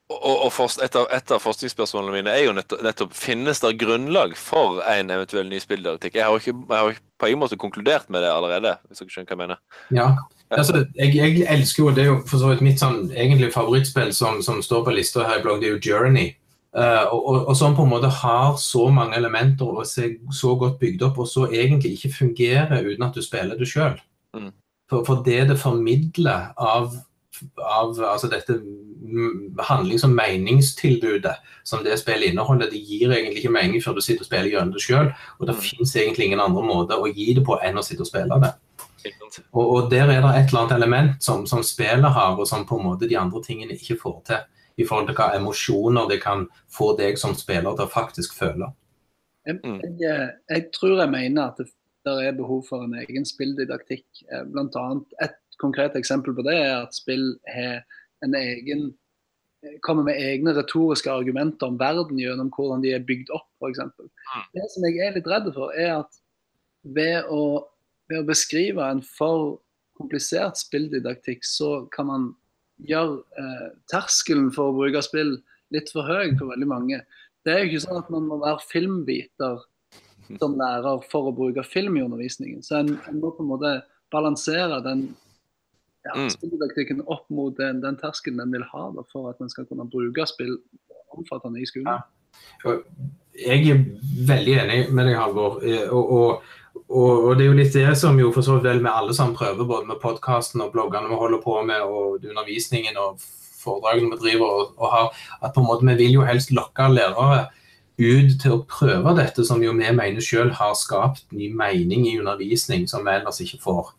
og, 0.08 0.44
og 0.46 0.52
forst, 0.52 0.80
et, 0.80 0.94
av, 0.96 1.04
et, 1.12 1.32
av, 1.34 1.40
forskningsspørsmålene 1.44 2.14
mine 2.14 2.32
er 2.32 2.46
jo 2.46 2.54
nettopp, 2.56 2.80
nettopp 2.84 3.16
finnes 3.16 3.60
det 3.60 3.74
grunnlag 3.80 4.32
for 4.40 4.80
en 4.88 5.12
eventuell 5.12 5.50
ny 5.50 5.60
spilldidaktikk. 5.60 6.16
Jeg 6.16 6.24
har 6.24 6.40
ikke, 6.40 6.54
jeg 6.56 6.86
har 6.86 7.00
på 7.20 7.28
ingen 7.28 7.42
måte 7.42 7.58
konkludert 7.60 8.08
med 8.08 8.24
det 8.24 8.30
allerede. 8.32 8.76
hvis 8.88 9.02
dere 9.02 9.12
skjønner 9.12 9.28
hva 9.28 9.36
jeg 9.36 9.42
mener. 9.42 9.60
Ja, 9.92 10.06
altså, 10.48 10.84
jeg, 10.96 11.12
jeg, 11.16 11.44
elsker 11.52 11.82
jo, 11.82 11.90
Det 11.90 12.04
er 12.04 12.08
jo 12.08 12.22
for 12.24 12.40
så 12.40 12.54
vidt 12.54 12.64
mitt 12.64 12.80
sånn, 12.80 13.10
egentlig 13.12 13.52
favorittspill 13.52 14.14
som, 14.16 14.40
som 14.42 14.62
står 14.64 14.86
på 14.86 14.96
lista 14.96 15.28
her 15.28 15.42
i 15.42 15.44
blogg, 15.44 15.60
det 15.60 15.68
er 15.68 15.76
jo 15.76 15.82
Journey. 15.90 16.37
Uh, 16.76 17.08
og, 17.14 17.46
og, 17.48 17.54
som 17.56 17.72
på 17.76 17.86
en 17.86 17.88
måte 17.94 18.10
har 18.12 18.56
så 18.60 18.90
mange 18.92 19.16
elementer 19.16 19.64
og 19.64 19.86
er 19.86 20.16
så 20.36 20.50
godt 20.60 20.76
bygd 20.78 21.06
opp, 21.06 21.18
og 21.24 21.28
så 21.30 21.46
egentlig 21.48 21.94
ikke 21.96 22.12
fungerer 22.18 22.84
uten 22.84 23.06
at 23.06 23.16
du 23.16 23.24
spiller 23.24 23.56
det 23.56 23.70
sjøl. 23.70 23.96
Mm. 24.36 24.50
For, 24.90 25.04
for, 25.06 25.22
det 25.24 25.46
det 25.48 25.56
formidler 25.60 26.52
av, 26.56 26.92
av 27.56 27.96
altså 28.12 28.28
dette 28.28 28.58
handlings- 29.64 30.04
og 30.04 30.12
meningstilbudet 30.12 31.34
som 31.64 31.80
det 31.84 31.96
spillet 32.00 32.32
inneholder, 32.32 32.70
det 32.70 32.84
gir 32.84 33.12
egentlig 33.12 33.42
ikke 33.42 33.56
mening 33.56 33.82
før 33.84 33.96
du 33.96 34.04
sitter 34.04 34.26
og 34.26 34.28
spiller 34.28 34.52
gjennom 34.52 34.76
det 34.76 34.84
sjøl. 34.84 35.10
Og 35.38 35.48
det 35.48 35.56
mm. 35.56 35.64
fins 35.64 35.96
egentlig 35.96 36.28
ingen 36.28 36.44
andre 36.44 36.64
måter 36.68 37.00
å 37.00 37.08
gi 37.08 37.32
det 37.36 37.46
på 37.48 37.56
enn 37.64 37.80
å 37.80 37.84
sitte 37.84 38.04
og 38.04 38.10
spille 38.12 38.40
det. 38.44 38.52
Og, 39.52 39.64
og 39.64 39.90
der 39.90 40.10
er 40.10 40.20
det 40.20 40.34
et 40.36 40.50
eller 40.50 40.66
annet 40.66 40.76
element 40.76 41.24
som, 41.24 41.46
som 41.48 41.64
spillet 41.64 42.12
har, 42.12 42.36
og 42.36 42.48
som 42.48 42.66
på 42.68 42.76
en 42.76 42.88
måte 42.90 43.08
de 43.08 43.16
andre 43.16 43.40
tingene 43.44 43.76
ikke 43.76 44.00
får 44.02 44.16
til. 44.28 44.46
I 44.78 44.86
forhold 44.86 45.10
til 45.10 45.18
hva 45.18 45.32
emosjoner 45.36 46.06
det 46.10 46.20
kan 46.22 46.46
få 46.72 46.92
deg 46.98 47.18
som 47.20 47.34
spiller 47.38 47.74
til 47.74 47.88
å 47.88 47.92
faktisk 47.92 48.36
føle. 48.38 48.70
Jeg, 49.48 49.58
mm. 49.64 49.80
jeg, 50.00 50.30
jeg 50.50 50.64
tror 50.76 51.00
jeg 51.00 51.12
mener 51.14 51.50
at 51.50 51.60
det, 51.60 51.68
er 52.08 52.36
behov 52.36 52.62
for 52.68 52.86
en 52.86 52.94
egen 53.02 53.26
spilldidaktikk. 53.28 54.06
Eh, 54.30 54.44
blant 54.48 54.76
annet 54.80 55.18
et 55.24 55.36
konkret 55.60 55.96
eksempel 55.98 56.36
på 56.36 56.44
det 56.46 56.54
er 56.56 56.74
at 56.78 56.96
spill 56.96 57.32
har 57.50 57.82
en 58.24 58.34
egen 58.38 58.90
kommer 59.82 60.04
med 60.06 60.18
egne 60.22 60.52
retoriske 60.54 61.10
argumenter 61.10 61.66
om 61.66 61.78
verden 61.80 62.18
gjennom 62.20 62.50
hvordan 62.54 62.82
de 62.84 62.92
er 62.94 63.06
bygd 63.06 63.32
opp, 63.34 63.48
f.eks. 63.58 63.80
Mm. 63.98 64.44
Det 64.54 64.66
som 64.70 64.86
jeg 64.86 65.00
er 65.02 65.16
litt 65.16 65.30
redd 65.30 65.48
for, 65.54 65.74
er 65.74 65.96
at 66.00 66.20
ved 66.86 67.26
å, 67.26 67.66
ved 68.10 68.22
å 68.22 68.28
beskrive 68.28 68.86
en 68.86 69.02
for 69.02 69.58
komplisert 69.98 70.60
spilldidaktikk, 70.60 71.42
så 71.42 71.88
kan 71.94 72.06
man 72.06 72.28
gjøre 72.86 73.22
eh, 73.40 73.70
terskelen 73.90 74.52
for 74.54 74.70
å 74.70 74.76
bruke 74.76 75.02
spill 75.04 75.36
litt 75.74 75.90
for 75.92 76.08
høy 76.08 76.34
for 76.38 76.52
veldig 76.52 76.68
mange. 76.68 77.00
Det 77.44 77.54
er 77.54 77.64
jo 77.64 77.72
ikke 77.72 77.84
sånn 77.86 78.02
at 78.02 78.10
man 78.12 78.28
må 78.28 78.40
være 78.42 78.64
filmbiter 78.68 79.64
som 80.40 80.58
lærer 80.60 81.00
for 81.08 81.30
å 81.30 81.36
bruke 81.36 81.64
film 81.64 81.96
i 81.96 82.04
undervisningen. 82.04 82.62
Så 82.64 82.82
en, 82.82 82.92
en 83.08 83.22
må 83.22 83.32
på 83.36 83.44
en 83.44 83.50
måte 83.52 83.72
balansere 84.12 84.80
den 84.84 85.08
ja, 86.04 86.14
mm. 86.14 86.28
spilldidaktikken 86.36 87.02
opp 87.06 87.26
mot 87.32 87.56
den, 87.58 87.80
den 87.84 87.98
terskelen 88.00 88.42
en 88.44 88.52
vil 88.54 88.66
ha 88.70 88.84
da, 88.96 89.04
for 89.12 89.30
at 89.32 89.40
en 89.44 89.50
skal 89.52 89.66
kunne 89.68 89.88
bruke 89.90 90.26
spill 90.28 90.56
omfattende 91.16 91.62
i 91.62 91.68
skolen. 91.68 91.90
Ja. 91.96 92.04
Jeg 93.38 93.70
er 93.70 93.82
veldig 94.28 94.54
enig 94.64 94.78
med 94.94 95.08
deg, 95.08 95.16
Halvor. 95.18 95.60
Eh, 95.64 95.86
og, 95.94 96.12
og, 96.12 96.48
og, 96.88 97.12
og, 97.24 97.32
det 97.36 97.44
er 97.44 97.50
jo 97.50 97.58
litt 97.58 97.74
det 97.74 97.96
som 98.00 98.18
jo 98.20 98.30
for 98.34 98.46
så 98.46 98.58
vidt 98.58 98.82
vi 98.82 98.90
alle 98.92 99.14
sammen 99.16 99.36
prøver, 99.36 99.66
både 99.66 99.90
med 99.90 100.00
podkasten 100.02 100.62
og 100.64 100.72
bloggene 100.74 101.10
vi 101.10 101.20
holder 101.20 101.42
på 101.44 101.58
med, 101.66 101.84
og 101.84 102.22
undervisningen 102.22 102.98
og 103.00 103.20
foredragene 103.58 104.14
vi 104.14 104.20
driver 104.22 104.46
og, 104.48 104.74
og 104.78 104.92
har, 104.94 105.22
at 105.42 105.54
på 105.54 105.62
en 105.62 105.68
måte 105.68 105.88
vi 105.90 105.96
vil 106.02 106.18
jo 106.20 106.26
helst 106.28 106.54
lokke 106.54 106.88
lærere 106.92 107.46
ut 107.98 108.34
til 108.38 108.54
å 108.54 108.64
prøve 108.70 109.16
dette 109.18 109.42
som 109.46 109.62
jo 109.62 109.74
vi 109.74 109.90
mener 109.90 110.22
selv 110.22 110.54
har 110.60 110.76
skapt 110.78 111.26
ny 111.34 111.50
mening 111.50 112.06
i 112.06 112.18
undervisning 112.20 112.86
som 112.90 113.06
vi 113.06 113.16
ellers 113.16 113.40
ikke 113.42 113.58
får. 113.64 113.90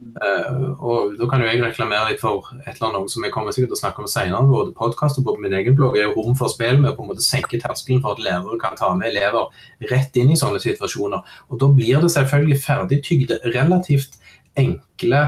Uh, 0.00 0.72
og 0.80 1.18
Da 1.20 1.26
kan 1.28 1.42
jo 1.42 1.48
jeg 1.50 1.60
reklamere 1.60 2.08
litt 2.08 2.22
for 2.22 2.46
et 2.62 2.70
eller 2.72 2.86
annet 2.88 3.12
som 3.12 3.24
jeg 3.24 3.32
kommer 3.34 3.52
sikkert 3.52 3.74
til 3.74 3.76
å 3.76 3.80
snakke 3.82 4.00
om 4.00 4.08
senere. 4.08 4.48
Både 4.48 4.72
podkast 4.76 5.20
og 5.20 5.26
på 5.26 5.34
min 5.42 5.52
egen 5.58 5.76
blogg 5.76 5.98
er 5.98 6.08
jo 6.08 6.14
rom 6.16 6.36
for 6.38 6.52
spill 6.52 6.80
med 6.80 6.92
å 6.92 6.96
på 6.96 7.04
en 7.04 7.10
måte 7.12 7.24
senke 7.24 7.60
terskelen 7.60 8.00
for 8.00 8.16
at 8.16 8.24
lærere 8.24 8.56
kan 8.62 8.78
ta 8.80 8.88
med 8.96 9.10
elever 9.12 9.52
rett 9.92 10.16
inn 10.16 10.32
i 10.32 10.38
sånne 10.40 10.62
situasjoner. 10.64 11.36
Og 11.52 11.60
Da 11.60 11.68
blir 11.68 12.00
det 12.00 12.12
selvfølgelig 12.16 12.58
ferdigtygde, 12.64 13.40
relativt 13.52 14.16
enkle 14.58 15.22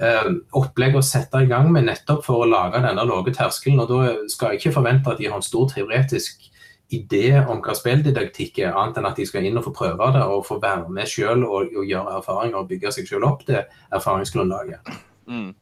uh, 0.00 0.32
opplegg 0.56 0.96
å 0.96 1.04
sette 1.04 1.44
i 1.44 1.50
gang 1.52 1.68
med 1.74 1.90
nettopp 1.90 2.24
for 2.24 2.42
å 2.42 2.50
lage 2.50 2.80
denne 2.80 3.04
lave 3.04 3.36
terskelen. 3.36 3.84
og 3.84 3.92
Da 3.92 4.16
skal 4.32 4.54
jeg 4.54 4.62
ikke 4.64 4.78
forvente 4.80 5.12
at 5.12 5.20
de 5.20 5.28
har 5.28 5.36
en 5.36 5.44
stor 5.44 5.68
teoretisk 5.76 6.48
idé 6.94 7.34
om 7.40 7.60
hva 7.64 7.74
spilldidaktikk 7.74 8.60
er, 8.62 8.74
annet 8.76 9.00
enn 9.00 9.08
at 9.08 9.18
de 9.18 9.26
skal 9.26 9.46
inn 9.46 9.58
og 9.58 9.66
få 9.66 9.74
prøve 9.74 10.10
det 10.14 10.22
og 10.22 10.46
få 10.46 10.60
være 10.62 10.88
med 10.92 11.10
sjøl 11.10 11.44
og, 11.44 11.72
og, 11.74 11.84
gjøre 11.86 12.18
erfaringer 12.20 12.62
og 12.62 12.68
bygge 12.70 12.92
seg 12.94 13.08
sjøl 13.10 13.26
opp 13.26 13.46
det 13.48 13.64
erfaringsgrunnlaget. 13.96 14.92
Mm. 15.26 15.54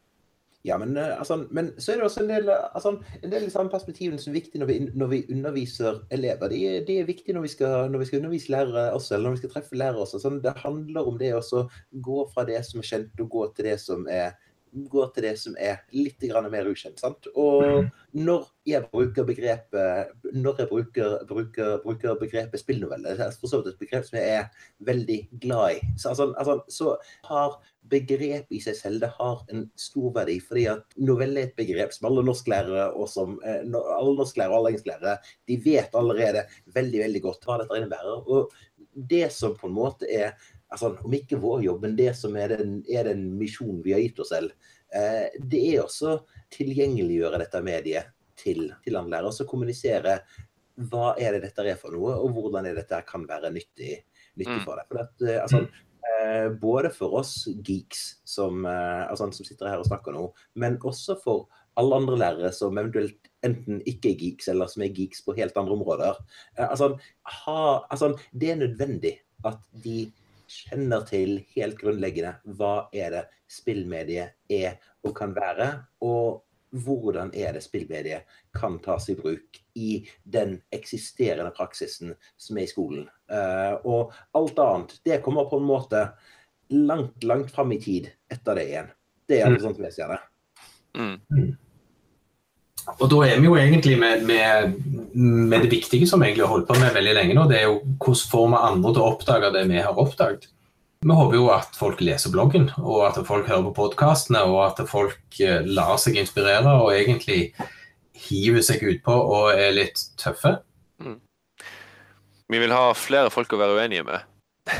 Ja, 0.65 0.79
men, 0.81 0.97
eh, 0.97 1.19
altså, 1.19 1.37
men, 1.51 1.73
så 1.79 1.93
er 1.93 1.99
det 2.01 2.07
også 2.07 2.23
en 2.23 2.31
del, 2.31 2.49
altså, 2.49 2.95
en 3.23 3.33
del 3.33 3.43
liksom, 3.45 3.69
perspektivene 3.73 4.21
som 4.21 4.33
er 4.33 4.39
viktige 4.39 4.63
når 4.63 4.71
vi, 4.71 4.79
når 4.95 5.11
vi 5.11 5.25
underviser 5.33 5.99
elever. 6.11 6.49
De, 6.49 6.61
de, 6.89 6.99
er 7.01 7.09
viktige 7.09 7.37
når 7.37 7.45
vi, 7.45 7.53
skal, 7.53 7.91
når 7.93 8.01
vi 8.01 8.09
skal 8.09 8.23
undervise 8.23 8.53
lærere 8.53 8.93
også, 8.93 9.15
eller 9.15 9.29
når 9.29 9.37
vi 9.37 9.43
skal 9.43 9.53
treffe 9.53 9.77
lærere 9.77 10.07
også. 10.07 10.23
Sånn, 10.23 10.41
det 10.45 10.57
handler 10.63 11.09
om 11.09 11.21
det 11.21 11.35
å 11.37 11.67
gå 12.09 12.25
fra 12.33 12.47
det 12.49 12.63
som 12.65 12.81
er 12.81 12.89
kjent, 12.89 13.21
og 13.21 13.29
gå 13.37 13.47
til 13.53 13.69
det 13.69 13.77
som 13.83 14.09
er 14.09 14.33
går 14.91 15.13
til 15.15 15.27
det 15.29 15.35
som 15.41 15.57
er 15.61 15.83
litt 15.95 16.23
mer 16.51 16.71
ukjent. 16.71 17.01
sant? 17.01 17.29
Og 17.35 17.63
mm. 17.63 17.91
når 18.25 18.47
jeg 18.67 18.89
bruker 18.93 19.27
begrepet 19.29 20.33
når 20.33 20.63
jeg 20.63 20.69
bruker, 20.71 21.19
bruker, 21.29 21.77
bruker 21.85 22.19
begrepet 22.21 22.61
spillnovelle, 22.61 23.15
det 23.15 23.27
er 23.27 23.37
for 23.39 23.51
så 23.51 23.61
vidt 23.61 23.75
et 23.75 23.85
begrep 23.85 24.09
som 24.09 24.19
jeg 24.19 24.41
er 24.41 24.67
veldig 24.79 25.21
glad 25.43 25.79
i, 25.79 25.95
så, 25.97 26.15
altså, 26.15 26.33
altså, 26.39 26.59
så 26.69 26.97
har 27.29 27.59
begrepet 27.91 28.53
i 28.57 28.61
seg 28.65 28.77
selv 28.79 29.03
det 29.03 29.11
har 29.19 29.43
en 29.53 29.67
stor 29.77 30.13
verdi. 30.17 30.39
fordi 30.41 30.67
at 30.73 30.95
novelle 30.97 31.43
er 31.43 31.51
et 31.51 31.59
begrep 31.59 31.93
som 31.93 32.09
alle 32.09 32.25
norsklærere 32.25 32.87
og 32.97 33.11
som 33.13 33.37
eh, 33.45 33.61
alle 33.65 34.15
norsklærere 34.17 34.53
og 34.53 34.61
alle 34.63 34.75
engelsklærere 34.75 35.17
de 35.51 35.59
vet 35.65 35.99
allerede 36.01 36.47
veldig 36.75 37.03
veldig 37.05 37.25
godt 37.27 37.45
hva 37.45 37.59
dette 37.61 37.81
innebærer. 37.81 38.25
Og 38.25 38.55
det 38.95 39.29
som 39.35 39.57
på 39.59 39.69
en 39.69 39.77
måte 39.77 40.09
er 40.09 40.33
altså, 40.75 40.95
om 41.07 41.15
ikke 41.17 41.41
vår 41.43 41.65
jobb, 41.69 41.87
men 41.87 41.97
det 41.99 42.11
som 42.19 42.37
er 42.41 42.57
den, 42.59 42.81
er 42.91 43.09
den 43.11 43.29
misjonen 43.39 43.83
vi 43.85 43.95
har 43.95 44.03
gitt 44.03 44.21
oss 44.25 44.33
selv, 44.35 44.53
eh, 44.95 45.31
det 45.39 45.63
er 45.71 45.85
også 45.85 46.19
tilgjengeliggjøre 46.55 47.41
dette 47.45 47.63
mediet 47.65 48.13
til, 48.39 48.67
til 48.85 48.99
andre 48.99 49.19
lærere. 49.19 49.33
Og 49.33 49.51
kommunisere 49.51 50.19
hva 50.91 51.15
er 51.23 51.37
det 51.37 51.45
dette 51.47 51.67
er 51.71 51.79
for 51.79 51.95
noe, 51.95 52.17
og 52.19 52.35
hvordan 52.35 52.67
er 52.67 52.79
dette 52.79 53.01
kan 53.07 53.27
være 53.29 53.53
nyttig, 53.55 54.01
nyttig 54.41 54.61
mm. 54.61 54.65
for 54.67 54.81
deg. 54.81 54.89
For 54.91 55.03
at, 55.05 55.27
eh, 55.27 55.43
altså, 55.43 55.91
eh, 56.11 56.49
både 56.63 56.91
for 56.95 57.21
oss 57.21 57.37
geeks 57.67 58.07
som, 58.27 58.65
eh, 58.67 59.05
altså, 59.07 59.31
som 59.31 59.47
sitter 59.47 59.71
her 59.71 59.83
og 59.83 59.89
snakker 59.91 60.17
nå, 60.17 60.27
men 60.61 60.81
også 60.83 61.19
for 61.23 61.47
alle 61.79 61.97
andre 61.99 62.19
lærere 62.19 62.53
som 62.55 62.77
eventuelt 62.79 63.31
enten 63.45 63.81
ikke 63.89 64.13
er 64.13 64.21
geeks, 64.21 64.49
eller 64.51 64.71
som 64.71 64.85
er 64.85 64.93
geeks 64.95 65.23
på 65.25 65.35
helt 65.39 65.57
andre 65.61 65.77
områder. 65.77 66.21
Eh, 66.59 66.67
altså, 66.67 66.95
ha, 67.45 67.57
altså, 67.91 68.15
det 68.33 68.53
er 68.53 68.61
nødvendig 68.63 69.17
at 69.45 69.61
de 69.85 70.05
kjenner 70.55 71.05
til 71.09 71.39
helt 71.55 71.79
grunnleggende 71.81 72.37
hva 72.59 72.89
er 72.95 73.15
det 73.15 73.23
spillmediet 73.51 74.37
er 74.53 74.79
og 75.05 75.15
kan 75.19 75.35
være, 75.37 75.71
og 76.07 76.45
hvordan 76.85 77.31
er 77.39 77.55
det 77.55 77.63
spillmediet 77.63 78.31
kan 78.57 78.81
tas 78.83 79.07
i 79.13 79.17
bruk 79.19 79.61
i 79.79 80.05
den 80.25 80.57
eksisterende 80.75 81.53
praksisen 81.55 82.15
som 82.37 82.59
er 82.59 82.67
i 82.67 82.71
skolen. 82.71 83.07
Uh, 83.31 83.79
og 83.87 84.15
alt 84.35 84.59
annet, 84.59 84.97
det 85.07 85.23
kommer 85.23 85.47
på 85.51 85.61
en 85.63 85.69
måte 85.69 86.07
langt, 86.75 87.23
langt 87.25 87.53
fram 87.55 87.73
i 87.73 87.81
tid 87.83 88.11
etter 88.33 88.59
det 88.59 88.69
igjen. 88.71 88.91
Det 89.29 89.41
er 89.41 89.55
mm. 89.55 89.61
sånn 89.63 89.77
som 89.77 89.87
jeg 89.87 89.97
ser 89.97 90.17
det. 90.17 90.23
Mm. 90.99 91.55
Og 92.99 93.07
da 93.11 93.21
er 93.27 93.39
vi 93.41 93.49
jo 93.49 93.55
egentlig 93.57 93.95
med, 94.01 94.25
med, 94.29 94.75
med, 95.15 95.63
det 95.65 95.71
viktige 95.73 96.09
som 96.09 96.23
egentlig 96.23 96.45
har 96.45 96.53
holdt 96.53 96.69
på 96.69 96.77
med 96.79 96.93
veldig 96.95 97.15
lenge 97.17 97.37
nå. 97.37 97.47
Det 97.49 97.61
er 97.61 97.69
jo 97.69 97.79
hvordan 98.03 98.27
får 98.33 98.51
vi 98.53 98.61
andre 98.69 98.93
til 98.93 99.03
å 99.03 99.13
oppdage 99.13 99.53
det 99.55 99.65
vi 99.71 99.81
har 99.81 100.03
oppdaget. 100.03 100.51
Vi 101.05 101.17
håper 101.17 101.37
jo 101.37 101.49
at 101.53 101.77
folk 101.77 102.01
leser 102.01 102.33
bloggen, 102.33 102.71
og 102.81 103.03
at 103.11 103.19
folk 103.29 103.49
hører 103.51 103.67
på 103.67 103.75
podkastene, 103.77 104.41
og 104.49 104.63
at 104.71 104.79
folk 104.89 105.41
eh, 105.45 105.61
lar 105.69 105.99
seg 106.01 106.17
inspirere 106.17 106.79
og 106.81 106.95
egentlig 106.97 107.51
hiver 108.25 108.65
seg 108.65 108.85
utpå 108.89 109.13
og 109.13 109.51
er 109.53 109.75
litt 109.77 110.01
tøffe. 110.21 110.57
Mm. 111.05 111.19
Vi 112.53 112.63
vil 112.63 112.73
ha 112.73 112.87
flere 112.97 113.33
folk 113.33 113.53
å 113.53 113.61
være 113.61 113.77
uenige 113.77 114.07
med. 114.09 114.25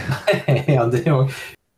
ja, 0.77 0.87
det 0.89 1.05
òg. 1.13 1.33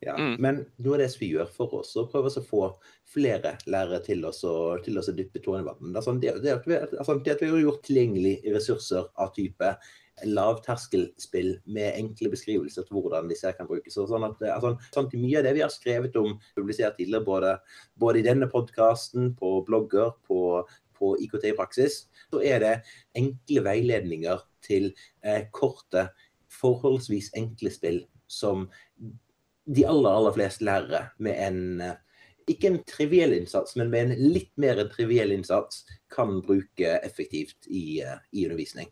Ja, 0.07 0.15
mm. 0.15 0.37
Men 0.39 0.59
noe 0.85 0.95
av 0.95 1.01
det 1.03 1.09
vi 1.19 1.33
gjør 1.33 1.49
for 1.51 1.81
oss, 1.81 1.97
å 1.99 2.07
prøve 2.07 2.31
å 2.31 2.43
få 2.47 2.67
flere 3.11 3.57
lærere 3.67 3.99
til 4.07 4.23
oss 4.29 4.45
å, 4.47 4.77
til 4.85 5.01
oss 5.01 5.11
å 5.11 5.15
dyppe 5.17 5.43
tåene 5.43 5.65
i 5.65 5.67
vann. 5.67 5.97
Altså, 5.99 6.15
det, 6.23 6.37
det, 6.45 6.55
det, 6.67 6.79
altså, 6.95 7.17
det, 7.19 7.35
at 7.35 7.43
vi 7.43 7.51
har 7.51 7.65
gjort 7.65 7.83
tilgjengelig 7.89 8.37
ressurser 8.55 9.09
av 9.19 9.33
type 9.35 9.73
lavterskelspill 10.25 11.51
med 11.75 11.99
enkle 11.99 12.31
beskrivelser 12.33 12.87
til 12.87 12.97
hvordan 12.97 13.27
disse 13.29 13.51
kan 13.59 13.69
brukes. 13.69 13.99
Og 13.99 14.09
sånn 14.13 14.29
at, 14.29 14.47
altså, 14.55 14.77
sånn 14.95 15.11
mye 15.19 15.43
av 15.43 15.49
det 15.49 15.57
vi 15.59 15.67
har 15.67 15.75
skrevet 15.75 16.17
om, 16.23 16.39
publisert 16.57 16.97
tidligere, 17.01 17.27
både, 17.27 17.57
både 17.99 18.23
i 18.23 18.27
denne 18.31 18.49
podkasten, 18.53 19.35
på 19.37 19.57
blogger, 19.67 20.15
på, 20.31 20.63
på 20.97 21.15
IKT 21.27 21.51
i 21.51 21.57
praksis, 21.59 22.05
så 22.31 22.47
er 22.47 22.63
det 22.63 22.75
enkle 23.19 23.67
veiledninger 23.67 24.47
til 24.67 24.93
eh, 25.27 25.49
korte, 25.51 26.13
forholdsvis 26.57 27.35
enkle 27.37 27.75
spill 27.75 28.05
som 28.31 28.69
de 29.67 29.87
aller, 29.87 30.11
aller 30.11 30.35
fleste 30.37 30.65
lærere 30.67 31.09
med 31.19 31.41
en, 31.47 31.83
ikke 32.49 32.71
en 32.71 32.79
triviell 32.87 33.35
innsats, 33.37 33.77
men 33.77 33.91
med 33.91 34.07
en 34.07 34.31
litt 34.35 34.53
mer 34.61 34.79
en 34.81 34.93
triviell 34.93 35.35
innsats, 35.35 35.85
kan 36.13 36.39
bruke 36.47 36.99
effektivt 37.03 37.67
i, 37.67 38.01
eh, 38.03 38.19
i 38.33 38.47
undervisning. 38.47 38.89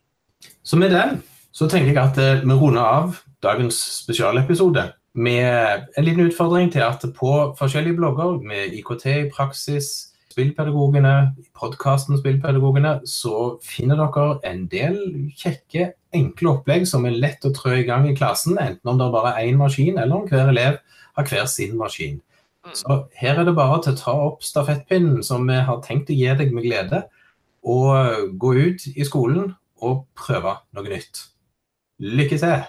Så 0.63 0.77
med 0.77 0.91
den 0.91 1.23
så 1.55 1.69
tenker 1.71 1.93
jeg 1.93 2.03
at 2.03 2.19
eh, 2.19 2.43
vi 2.43 2.59
runder 2.59 2.83
av 2.83 3.21
dagens 3.45 3.79
spesialepisode 4.03 4.89
med 5.15 5.87
en 5.95 6.05
liten 6.05 6.27
utfordring 6.27 6.73
til 6.75 6.83
at 6.83 7.05
på 7.15 7.31
forskjellige 7.59 7.97
blogger 8.01 8.41
med 8.43 8.75
IKT 8.75 9.07
i 9.13 9.31
praksis, 9.31 10.14
Spillpedagogene, 10.35 11.15
i 11.39 11.45
podkasten 11.55 12.19
Spillpedagogene, 12.19 12.97
så 13.07 13.55
finner 13.63 14.01
dere 14.01 14.41
en 14.49 14.65
del 14.73 14.97
kjekke, 15.39 15.93
enkle 16.15 16.57
opplegg 16.57 16.89
som 16.91 17.07
er 17.07 17.15
lett 17.23 17.47
å 17.47 17.53
trø 17.55 17.77
i 17.79 17.87
gang 17.87 18.09
i 18.11 18.17
klassen, 18.19 18.59
enten 18.59 18.91
om 18.91 18.99
det 18.99 19.07
er 19.07 19.15
bare 19.15 19.35
én 19.45 19.61
maskin, 19.61 19.99
eller 20.01 20.17
om 20.17 20.27
hver 20.31 20.51
elev 20.51 20.81
har 21.15 21.29
hver 21.31 21.47
sin 21.51 21.77
maskin. 21.79 22.19
Så 22.75 23.05
her 23.21 23.39
er 23.39 23.47
det 23.47 23.55
bare 23.55 23.79
til 23.85 23.95
å 23.95 24.01
ta 24.01 24.15
opp 24.27 24.43
stafettpinnen 24.43 25.23
som 25.23 25.47
vi 25.47 25.61
har 25.69 25.83
tenkt 25.85 26.11
å 26.11 26.17
gi 26.19 26.33
deg 26.41 26.55
med 26.57 26.67
glede, 26.67 27.05
og 27.63 28.35
gå 28.41 28.55
ut 28.59 28.89
i 28.91 29.07
skolen 29.07 29.55
og 29.85 30.03
prøve 30.19 30.59
noe 30.75 30.89
nytt. 30.91 31.29
Lykke 32.03 32.41
til! 32.43 32.65